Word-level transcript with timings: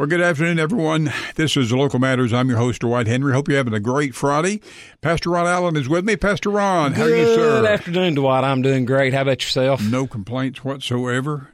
Well, 0.00 0.06
good 0.06 0.22
afternoon, 0.22 0.58
everyone. 0.58 1.12
This 1.34 1.58
is 1.58 1.74
Local 1.74 1.98
Matters. 1.98 2.32
I'm 2.32 2.48
your 2.48 2.56
host, 2.56 2.80
Dwight 2.80 3.06
Henry. 3.06 3.34
Hope 3.34 3.48
you're 3.48 3.58
having 3.58 3.74
a 3.74 3.80
great 3.80 4.14
Friday. 4.14 4.62
Pastor 5.02 5.28
Ron 5.28 5.46
Allen 5.46 5.76
is 5.76 5.90
with 5.90 6.06
me. 6.06 6.16
Pastor 6.16 6.48
Ron, 6.48 6.94
how 6.94 7.02
are 7.02 7.10
you, 7.10 7.26
sir? 7.34 7.60
Good 7.60 7.70
afternoon, 7.70 8.14
Dwight. 8.14 8.42
I'm 8.42 8.62
doing 8.62 8.86
great. 8.86 9.12
How 9.12 9.20
about 9.20 9.42
yourself? 9.42 9.82
No 9.82 10.06
complaints 10.06 10.64
whatsoever. 10.64 11.48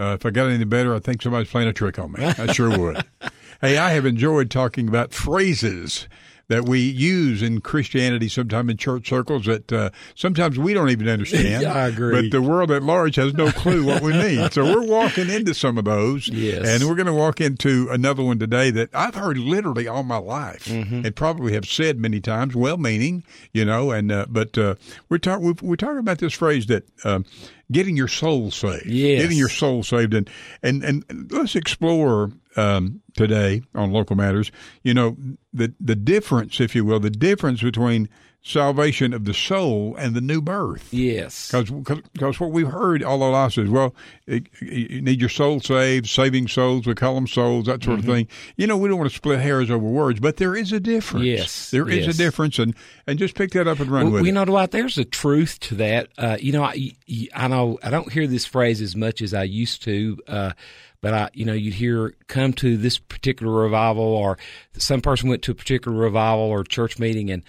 Uh, 0.00 0.16
if 0.18 0.26
I 0.26 0.30
got 0.30 0.50
any 0.50 0.64
better, 0.64 0.96
I 0.96 0.98
think 0.98 1.22
somebody's 1.22 1.48
playing 1.48 1.68
a 1.68 1.72
trick 1.72 1.96
on 2.00 2.10
me. 2.10 2.24
I 2.24 2.52
sure 2.52 2.76
would. 2.76 3.04
hey, 3.60 3.78
I 3.78 3.90
have 3.90 4.04
enjoyed 4.04 4.50
talking 4.50 4.88
about 4.88 5.12
phrases 5.12 6.08
that 6.52 6.68
we 6.68 6.80
use 6.80 7.42
in 7.42 7.60
Christianity, 7.60 8.28
sometimes 8.28 8.70
in 8.70 8.76
church 8.76 9.08
circles 9.08 9.46
that 9.46 9.72
uh, 9.72 9.90
sometimes 10.14 10.58
we 10.58 10.74
don't 10.74 10.90
even 10.90 11.08
understand. 11.08 11.62
yeah, 11.62 11.72
I 11.72 11.88
agree. 11.88 12.22
But 12.22 12.30
the 12.30 12.42
world 12.42 12.70
at 12.70 12.82
large 12.82 13.16
has 13.16 13.34
no 13.34 13.50
clue 13.50 13.84
what 13.86 14.02
we 14.02 14.12
mean. 14.12 14.50
So 14.50 14.64
we're 14.64 14.86
walking 14.86 15.30
into 15.30 15.54
some 15.54 15.78
of 15.78 15.84
those. 15.86 16.28
Yes. 16.28 16.66
And 16.68 16.88
we're 16.88 16.94
going 16.94 17.06
to 17.06 17.12
walk 17.14 17.40
into 17.40 17.88
another 17.90 18.22
one 18.22 18.38
today 18.38 18.70
that 18.70 18.90
I've 18.94 19.14
heard 19.14 19.38
literally 19.38 19.88
all 19.88 20.02
my 20.02 20.18
life 20.18 20.52
Mm-hmm. 20.66 21.06
and 21.06 21.16
probably 21.16 21.52
have 21.54 21.64
said 21.64 21.98
many 21.98 22.20
times, 22.20 22.54
well 22.54 22.76
meaning, 22.76 23.24
you 23.52 23.64
know, 23.64 23.90
and, 23.90 24.12
uh, 24.12 24.26
but 24.28 24.56
uh, 24.58 24.74
we're, 25.08 25.18
talk- 25.18 25.40
we're, 25.40 25.76
talking 25.76 25.98
about 25.98 26.18
this 26.18 26.32
phrase 26.34 26.66
that, 26.66 26.84
um, 27.04 27.24
getting 27.70 27.96
your 27.96 28.08
soul 28.08 28.50
saved. 28.50 28.86
Yes. 28.86 29.22
Getting 29.22 29.38
your 29.38 29.48
soul 29.48 29.82
saved. 29.82 30.14
And, 30.14 30.28
and, 30.62 30.82
and 30.82 31.30
let's 31.30 31.54
explore 31.54 32.30
um, 32.56 33.00
today 33.16 33.62
on 33.74 33.92
local 33.92 34.16
matters, 34.16 34.50
you 34.82 34.94
know, 34.94 35.16
the, 35.52 35.72
the 35.80 35.96
difference, 35.96 36.60
if 36.60 36.74
you 36.74 36.84
will, 36.84 37.00
the 37.00 37.10
difference 37.10 37.62
between 37.62 38.08
salvation 38.44 39.12
of 39.14 39.24
the 39.24 39.32
soul 39.32 39.94
and 39.96 40.14
the 40.14 40.20
new 40.20 40.40
birth. 40.42 40.92
Yes. 40.92 41.52
Because 41.52 42.40
what 42.40 42.50
we've 42.50 42.66
heard 42.68 43.02
all 43.04 43.22
our 43.22 43.30
lives 43.30 43.56
is, 43.56 43.70
well, 43.70 43.94
it, 44.26 44.44
you 44.60 45.00
need 45.00 45.20
your 45.20 45.28
soul 45.28 45.60
saved, 45.60 46.08
saving 46.08 46.48
souls, 46.48 46.84
we 46.86 46.94
call 46.94 47.14
them 47.14 47.26
souls, 47.28 47.66
that 47.66 47.82
sort 47.84 48.00
Mm-hmm. 48.00 48.10
of 48.10 48.16
thing. 48.16 48.28
You 48.56 48.66
know, 48.66 48.76
we 48.76 48.88
don't 48.88 48.98
want 48.98 49.10
to 49.10 49.16
split 49.16 49.38
hairs 49.40 49.70
over 49.70 49.86
words, 49.86 50.18
but 50.18 50.38
there 50.38 50.56
is 50.56 50.72
a 50.72 50.80
difference. 50.80 51.24
Yes, 51.24 51.70
There 51.70 51.88
is 51.88 52.06
yes. 52.06 52.14
a 52.14 52.18
difference, 52.18 52.58
and, 52.58 52.74
and 53.06 53.16
just 53.18 53.36
pick 53.36 53.52
that 53.52 53.68
up 53.68 53.78
and 53.78 53.88
run 53.90 54.04
Well, 54.06 54.12
with 54.14 54.22
you 54.24 54.30
it. 54.30 54.32
know, 54.32 54.44
Dwight, 54.44 54.72
there's 54.72 54.98
a 54.98 55.04
truth 55.04 55.60
to 55.60 55.74
that. 55.76 56.08
Uh, 56.18 56.36
you 56.40 56.50
know, 56.52 56.64
I, 56.64 56.96
I 57.34 57.46
know 57.46 57.78
I 57.82 57.90
don't 57.90 58.10
hear 58.12 58.26
this 58.26 58.44
phrase 58.44 58.80
as 58.80 58.96
much 58.96 59.22
as 59.22 59.34
I 59.34 59.44
used 59.44 59.82
to, 59.84 60.18
uh, 60.26 60.52
but 61.00 61.14
I, 61.14 61.30
you 61.32 61.44
know, 61.44 61.52
you'd 61.52 61.74
hear 61.74 62.14
come 62.26 62.52
to 62.54 62.76
this 62.76 62.98
particular 62.98 63.52
revival, 63.52 64.02
or 64.04 64.36
some 64.76 65.00
person 65.00 65.28
went 65.28 65.42
to 65.42 65.52
a 65.52 65.54
particular 65.54 65.96
revival 65.96 66.44
or 66.44 66.64
church 66.64 66.98
meeting, 66.98 67.30
and 67.30 67.42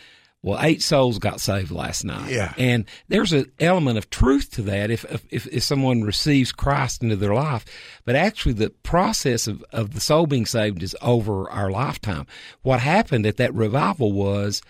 well, 0.44 0.60
eight 0.62 0.82
souls 0.84 1.18
got 1.20 1.40
saved 1.42 1.72
last 1.72 2.04
night. 2.04 2.30
Yeah. 2.30 2.54
and 2.58 2.86
there's 3.08 3.34
an 3.34 3.52
element 3.60 3.98
of 3.98 4.10
truth 4.12 4.52
to 4.52 4.62
that 4.64 4.92
if 4.92 5.06
if 5.32 5.48
if 5.48 5.64
someone 5.64 6.04
receives 6.04 6.52
Christ 6.52 7.02
into 7.02 7.16
their 7.16 7.34
life, 7.34 7.66
but 8.06 8.16
actually 8.16 8.54
the 8.54 8.70
process 8.84 9.48
of 9.48 9.64
of 9.72 9.94
the 9.94 10.02
soul 10.02 10.28
being 10.28 10.46
saved 10.46 10.84
is 10.84 10.96
over 11.02 11.50
our 11.50 11.72
lifetime. 11.72 12.28
What 12.62 12.82
happened 12.82 13.26
at 13.26 13.38
that 13.38 13.54
revival 13.54 14.12
was 14.12 14.62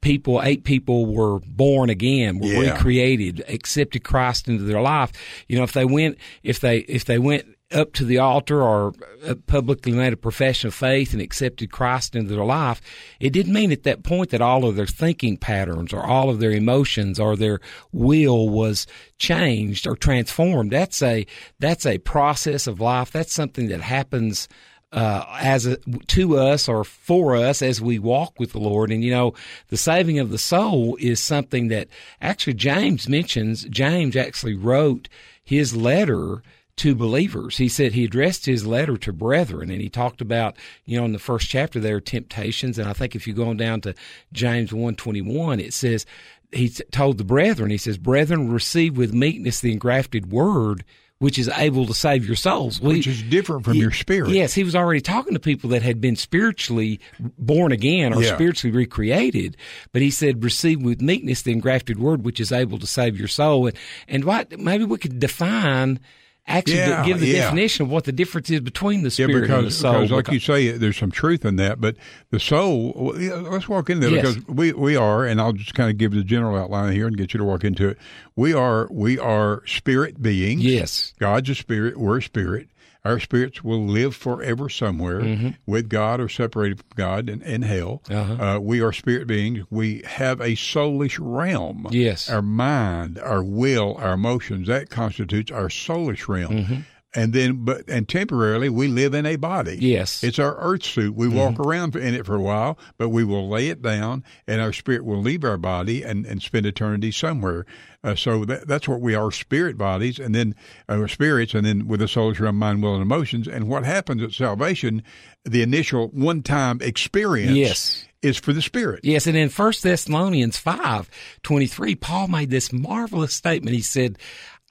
people, 0.00 0.42
eight 0.42 0.64
people 0.64 1.06
were 1.06 1.38
born 1.46 1.88
again, 1.88 2.38
were 2.40 2.48
Yeah. 2.48 2.72
recreated, 2.72 3.44
accepted 3.48 4.02
Christ 4.02 4.48
into 4.48 4.64
their 4.64 4.80
life. 4.80 5.12
You 5.48 5.56
know, 5.56 5.62
if 5.62 5.72
they 5.72 5.84
went, 5.84 6.18
if 6.42 6.58
they, 6.60 6.78
if 6.78 7.04
they 7.04 7.18
went 7.18 7.46
up 7.74 7.92
to 7.94 8.04
the 8.04 8.18
altar 8.18 8.62
or 8.62 8.92
uh, 9.26 9.34
publicly 9.46 9.92
made 9.92 10.12
a 10.12 10.16
profession 10.16 10.68
of 10.68 10.74
faith 10.74 11.12
and 11.12 11.22
accepted 11.22 11.70
Christ 11.70 12.14
into 12.14 12.34
their 12.34 12.44
life, 12.44 12.80
it 13.20 13.30
didn't 13.30 13.52
mean 13.52 13.72
at 13.72 13.84
that 13.84 14.02
point 14.02 14.30
that 14.30 14.40
all 14.40 14.64
of 14.64 14.76
their 14.76 14.86
thinking 14.86 15.36
patterns 15.36 15.92
or 15.92 16.04
all 16.04 16.30
of 16.30 16.40
their 16.40 16.52
emotions 16.52 17.18
or 17.18 17.36
their 17.36 17.60
will 17.92 18.48
was 18.48 18.86
changed 19.18 19.86
or 19.86 19.96
transformed. 19.96 20.70
That's 20.70 21.02
a, 21.02 21.26
that's 21.58 21.86
a 21.86 21.98
process 21.98 22.66
of 22.66 22.80
life. 22.80 23.10
That's 23.10 23.32
something 23.32 23.68
that 23.68 23.80
happens 23.80 24.48
uh, 24.92 25.24
as 25.40 25.66
a, 25.66 25.76
to 26.06 26.36
us 26.36 26.68
or 26.68 26.84
for 26.84 27.34
us 27.34 27.62
as 27.62 27.80
we 27.80 27.98
walk 27.98 28.38
with 28.38 28.52
the 28.52 28.58
Lord. 28.58 28.90
And 28.90 29.02
you 29.02 29.10
know, 29.10 29.34
the 29.68 29.76
saving 29.76 30.18
of 30.18 30.30
the 30.30 30.38
soul 30.38 30.96
is 31.00 31.18
something 31.18 31.68
that 31.68 31.88
actually 32.20 32.54
James 32.54 33.08
mentions. 33.08 33.64
James 33.64 34.16
actually 34.16 34.54
wrote 34.54 35.08
his 35.42 35.74
letter 35.74 36.42
to 36.78 36.94
believers. 36.94 37.58
He 37.58 37.68
said 37.68 37.92
he 37.92 38.04
addressed 38.04 38.46
his 38.46 38.66
letter 38.66 38.96
to 38.98 39.12
brethren 39.12 39.70
and 39.70 39.80
he 39.80 39.88
talked 39.88 40.20
about, 40.20 40.56
you 40.84 40.98
know, 40.98 41.04
in 41.04 41.12
the 41.12 41.18
first 41.18 41.48
chapter 41.48 41.78
there 41.80 41.96
are 41.96 42.00
temptations. 42.00 42.78
And 42.78 42.88
I 42.88 42.92
think 42.92 43.14
if 43.14 43.26
you 43.26 43.34
go 43.34 43.48
on 43.48 43.56
down 43.56 43.80
to 43.82 43.94
James 44.32 44.72
121, 44.72 45.60
it 45.60 45.74
says, 45.74 46.06
he 46.50 46.68
told 46.68 47.18
the 47.18 47.24
brethren, 47.24 47.70
he 47.70 47.78
says, 47.78 47.98
brethren, 47.98 48.50
receive 48.52 48.96
with 48.96 49.12
meekness 49.14 49.60
the 49.60 49.72
engrafted 49.72 50.30
word, 50.32 50.84
which 51.18 51.38
is 51.38 51.48
able 51.56 51.86
to 51.86 51.94
save 51.94 52.26
your 52.26 52.36
souls. 52.36 52.80
We- 52.80 52.94
which 52.96 53.06
is 53.06 53.22
different 53.22 53.64
from 53.64 53.74
your 53.74 53.90
spirit. 53.92 54.30
Yes, 54.32 54.54
he 54.54 54.64
was 54.64 54.74
already 54.74 55.00
talking 55.00 55.34
to 55.34 55.40
people 55.40 55.70
that 55.70 55.82
had 55.82 56.00
been 56.00 56.16
spiritually 56.16 57.00
born 57.38 57.70
again 57.72 58.12
or 58.12 58.22
Yeah. 58.22 58.34
spiritually 58.34 58.76
recreated. 58.76 59.56
But 59.92 60.02
he 60.02 60.10
said, 60.10 60.42
receive 60.42 60.82
with 60.82 61.00
meekness 61.00 61.42
the 61.42 61.52
engrafted 61.52 61.98
word, 61.98 62.24
which 62.24 62.40
is 62.40 62.50
able 62.50 62.78
to 62.78 62.86
save 62.86 63.18
your 63.18 63.28
soul. 63.28 63.66
And, 63.68 63.76
and 64.08 64.24
what, 64.24 64.58
maybe 64.58 64.84
we 64.84 64.98
could 64.98 65.18
define, 65.20 66.00
actually 66.46 66.76
Yeah, 66.78 67.04
give 67.04 67.20
the 67.20 67.26
yeah. 67.28 67.42
definition 67.44 67.84
of 67.86 67.90
what 67.90 68.04
the 68.04 68.12
difference 68.12 68.50
is 68.50 68.60
between 68.60 69.00
the 69.02 69.08
Yeah, 69.08 69.26
spirit 69.26 69.44
and 69.44 69.44
the 69.44 69.56
because, 69.58 69.78
soul. 69.78 69.92
because 69.94 70.10
like 70.10 70.24
Because- 70.26 70.34
you 70.34 70.40
say, 70.40 70.70
there's 70.72 70.96
some 70.96 71.10
truth 71.10 71.44
in 71.44 71.56
that. 71.56 71.80
But 71.80 71.96
the 72.30 72.40
soul, 72.40 73.12
let's 73.16 73.68
walk 73.68 73.90
into 73.90 74.08
that 74.08 74.12
Yes. 74.14 74.34
because 74.36 74.48
we, 74.48 74.72
we 74.72 74.96
are, 74.96 75.24
and 75.24 75.40
I'll 75.40 75.52
just 75.52 75.74
kind 75.74 75.90
of 75.90 75.98
give 75.98 76.12
the 76.12 76.24
general 76.24 76.56
outline 76.56 76.92
here 76.92 77.06
and 77.06 77.16
get 77.16 77.32
you 77.34 77.38
to 77.38 77.44
walk 77.44 77.64
into 77.64 77.88
it. 77.88 77.98
We 78.36 78.52
are 78.54 78.88
we 78.90 79.18
are 79.18 79.62
spirit 79.66 80.20
beings. 80.22 80.64
Yes. 80.64 81.12
God's 81.20 81.50
a 81.50 81.54
spirit. 81.54 81.96
We're 81.98 82.18
a 82.18 82.22
spirit. 82.22 82.68
Our 83.04 83.18
spirits 83.18 83.64
will 83.64 83.84
live 83.84 84.14
forever 84.14 84.68
somewhere 84.68 85.20
Mm-hmm. 85.20 85.48
with 85.66 85.88
God 85.88 86.20
or 86.20 86.28
separated 86.28 86.78
from 86.78 86.88
God 86.94 87.28
in, 87.28 87.42
in 87.42 87.62
hell. 87.62 88.00
Uh-huh. 88.08 88.34
Uh, 88.44 88.58
we 88.60 88.80
are 88.80 88.92
spirit 88.92 89.26
beings. 89.26 89.64
We 89.70 90.02
have 90.06 90.40
a 90.40 90.50
soulish 90.54 91.18
realm. 91.20 91.88
Yes. 91.90 92.30
Our 92.30 92.42
mind, 92.42 93.18
our 93.18 93.42
will, 93.42 93.96
our 93.98 94.12
emotions, 94.12 94.68
that 94.68 94.88
constitutes 94.88 95.50
our 95.50 95.68
soulish 95.68 96.28
realm. 96.28 96.52
Mm-hmm. 96.64 96.80
And 97.14 97.34
then, 97.34 97.64
but, 97.66 97.86
and 97.88 98.08
temporarily, 98.08 98.70
we 98.70 98.88
live 98.88 99.12
in 99.12 99.26
a 99.26 99.36
body. 99.36 99.76
Yes. 99.78 100.24
It's 100.24 100.38
our 100.38 100.56
earth 100.56 100.82
suit. 100.82 101.14
We 101.14 101.28
walk 101.28 101.58
around 101.60 101.94
in 101.94 102.14
it 102.14 102.24
for 102.24 102.34
a 102.34 102.40
while, 102.40 102.78
but 102.96 103.10
we 103.10 103.22
will 103.22 103.50
lay 103.50 103.68
it 103.68 103.82
down 103.82 104.24
and 104.46 104.62
our 104.62 104.72
spirit 104.72 105.04
will 105.04 105.20
leave 105.20 105.44
our 105.44 105.58
body 105.58 106.02
and, 106.02 106.24
and 106.24 106.40
spend 106.40 106.64
eternity 106.64 107.10
somewhere. 107.10 107.66
Uh, 108.02 108.14
so 108.14 108.46
that, 108.46 108.66
that's 108.66 108.88
what 108.88 109.02
we 109.02 109.14
are 109.14 109.30
spirit 109.30 109.76
bodies 109.76 110.18
and 110.18 110.34
then 110.34 110.54
our 110.88 111.06
spirits 111.06 111.52
and 111.52 111.66
then 111.66 111.86
with 111.86 112.00
the 112.00 112.08
soul, 112.08 112.32
realm, 112.32 112.56
mind, 112.58 112.82
will, 112.82 112.94
and 112.94 113.02
emotions. 113.02 113.46
And 113.46 113.68
what 113.68 113.84
happens 113.84 114.22
at 114.22 114.32
salvation, 114.32 115.02
the 115.44 115.60
initial 115.62 116.08
one 116.08 116.42
time 116.42 116.78
experience 116.80 117.52
Yes. 117.56 118.04
is 118.22 118.38
for 118.38 118.52
the 118.52 118.62
spirit. 118.62 119.00
Yes, 119.04 119.26
and 119.26 119.36
in 119.36 119.50
First 119.50 119.82
Thessalonians 119.82 120.56
five 120.56 121.08
twenty 121.42 121.66
three, 121.66 121.94
Paul 121.94 122.26
made 122.28 122.50
this 122.50 122.72
marvelous 122.72 123.34
statement. 123.34 123.76
He 123.76 123.82
said, 123.82 124.18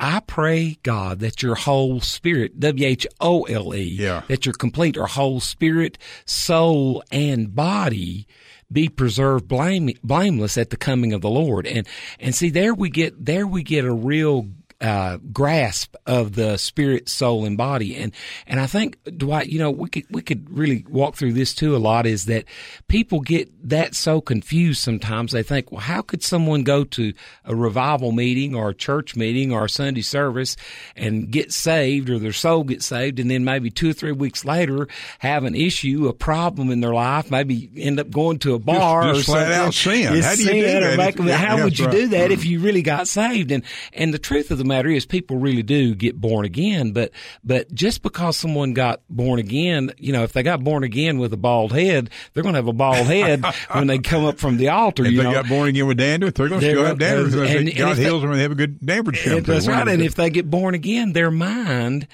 I 0.04 0.20
pray, 0.20 0.80
God, 0.82 1.20
that 1.20 1.44
your 1.44 1.54
whole 1.54 2.02
spirit, 2.02 2.60
W 2.60 2.88
H 2.88 3.06
O 3.20 3.44
L 3.44 3.76
E, 3.76 3.84
Yeah. 3.84 4.24
that 4.28 4.48
your 4.48 4.54
complete 4.54 4.98
or 4.98 5.06
whole 5.06 5.40
spirit, 5.40 6.00
soul, 6.26 7.04
and 7.12 7.54
body 7.54 8.26
be 8.72 8.88
preserved 8.90 9.48
blame, 9.48 9.90
blameless 10.04 10.58
at 10.58 10.70
the 10.72 10.78
coming 10.78 11.14
of 11.14 11.22
the 11.22 11.30
Lord. 11.30 11.68
And 11.68 11.86
and 12.20 12.34
see 12.34 12.50
there 12.50 12.74
we 12.74 12.90
get 12.90 13.26
there 13.26 13.46
we 13.46 13.64
get 13.64 13.86
a 13.86 13.94
real 13.94 14.48
uh, 14.82 15.18
grasp 15.32 15.96
of 16.06 16.34
the 16.36 16.58
spirit, 16.58 17.08
soul, 17.08 17.46
and 17.46 17.58
body. 17.58 17.96
And 17.96 18.12
and 18.48 18.60
I 18.60 18.68
think 18.68 18.98
Dwight, 19.18 19.48
you 19.48 19.60
know, 19.60 19.72
we 19.72 19.90
could 19.90 20.06
we 20.10 20.22
could 20.22 20.50
really 20.50 20.86
walk 20.90 21.16
through 21.16 21.34
this 21.34 21.54
too 21.54 21.76
a 21.76 21.78
lot. 21.78 22.06
Is 22.06 22.26
that 22.26 22.46
people 22.88 23.20
get 23.22 23.50
that 23.70 23.96
so 23.96 24.22
confused 24.22 24.82
sometimes? 24.82 25.32
They 25.32 25.44
think, 25.44 25.72
well, 25.72 25.82
how 25.82 26.02
could 26.02 26.24
someone 26.24 26.64
go 26.64 26.84
to 26.84 27.14
a 27.46 27.56
revival 27.56 28.12
meeting 28.12 28.56
or 28.56 28.70
a 28.70 28.74
church 28.74 29.16
meeting 29.16 29.52
or 29.54 29.66
a 29.66 29.70
Sunday 29.70 30.02
service 30.02 30.56
and 30.96 31.30
get 31.32 31.52
saved 31.54 32.10
or 32.10 32.18
their 32.20 32.34
soul 32.34 32.64
get 32.64 32.82
saved, 32.82 33.20
and 33.20 33.30
then 33.30 33.44
maybe 33.44 33.70
two 33.70 33.90
or 33.92 33.94
three 33.94 34.12
weeks 34.12 34.44
later 34.46 34.88
have 35.20 35.44
an 35.44 35.56
issue, 35.56 36.08
a 36.08 36.14
problem 36.14 36.72
in 36.72 36.82
their 36.82 36.94
life, 36.94 37.30
maybe 37.30 37.70
end 37.78 38.00
up 38.00 38.10
going 38.10 38.40
to 38.40 38.54
a 38.56 38.60
bar 38.60 39.14
just 39.14 39.30
or 39.30 39.34
flat 39.34 39.42
something. 39.44 39.68
out 39.68 39.74
sin. 39.74 40.22
How 40.24 40.36
do 40.36 40.44
you 40.44 40.52
do 40.52 40.62
that? 40.82 40.98
make 40.98 41.16
them- 41.18 41.28
Yeah, 41.28 41.38
how 41.38 41.58
yeah, 41.58 41.64
would 41.66 41.78
you 41.80 41.86
right. 41.86 41.92
do 41.94 42.08
that 42.10 42.32
if 42.32 42.46
you 42.46 42.60
really 42.60 42.82
got 42.82 43.08
saved? 43.08 43.52
And 43.52 43.64
and 43.94 44.14
the 44.14 44.20
truth 44.20 44.50
of 44.52 44.58
the 44.58 44.64
matter 44.72 44.90
is, 44.90 45.06
people 45.06 45.38
really 45.38 45.64
do 45.64 45.94
get 45.96 46.20
born 46.20 46.46
again. 46.46 46.92
But 46.92 47.12
but 47.44 47.74
just 47.74 48.02
because 48.02 48.38
someone 48.38 48.74
got 48.74 49.02
born 49.10 49.40
again, 49.40 49.92
you 49.98 50.12
know, 50.14 50.24
if 50.24 50.34
they 50.34 50.44
got 50.44 50.64
born 50.64 50.84
again 50.84 51.20
with 51.20 51.32
a 51.34 51.38
bald 51.38 51.72
head, 51.74 52.10
they're 52.34 52.44
going 52.44 52.54
to 52.54 52.58
have 52.60 52.68
a 52.68 52.74
bald 52.74 53.08
head 53.08 53.44
when 53.72 53.88
they 53.88 54.00
come 54.00 54.26
up 54.26 54.40
from 54.40 54.58
the 54.58 54.70
altar. 54.70 55.06
If 55.06 55.12
you 55.12 55.18
they 55.20 55.24
know, 55.24 55.34
got 55.34 55.48
born 55.48 55.70
again 55.70 55.88
with 55.88 55.98
dandruff, 55.98 56.34
they're 56.34 56.50
going 56.50 56.62
to 56.62 56.68
still 56.70 56.86
have 56.86 56.98
gonna- 56.98 57.24
dandruff. 57.24 57.50
and- 57.50 57.68
and 57.70 57.78
God 57.78 57.92
if 57.92 57.98
they- 57.98 58.04
heals 58.04 58.22
them 58.22 58.32
and 58.32 58.40
they 58.40 58.44
have 58.44 58.52
a 58.52 58.56
good 58.56 58.80
dandruff. 58.86 59.46
That's 59.46 59.68
right. 59.68 59.88
And 59.88 60.02
if 60.02 60.16
they 60.16 60.30
get 60.30 60.50
born 60.50 60.74
again, 60.76 61.14
their 61.14 61.32
mind, 61.32 62.08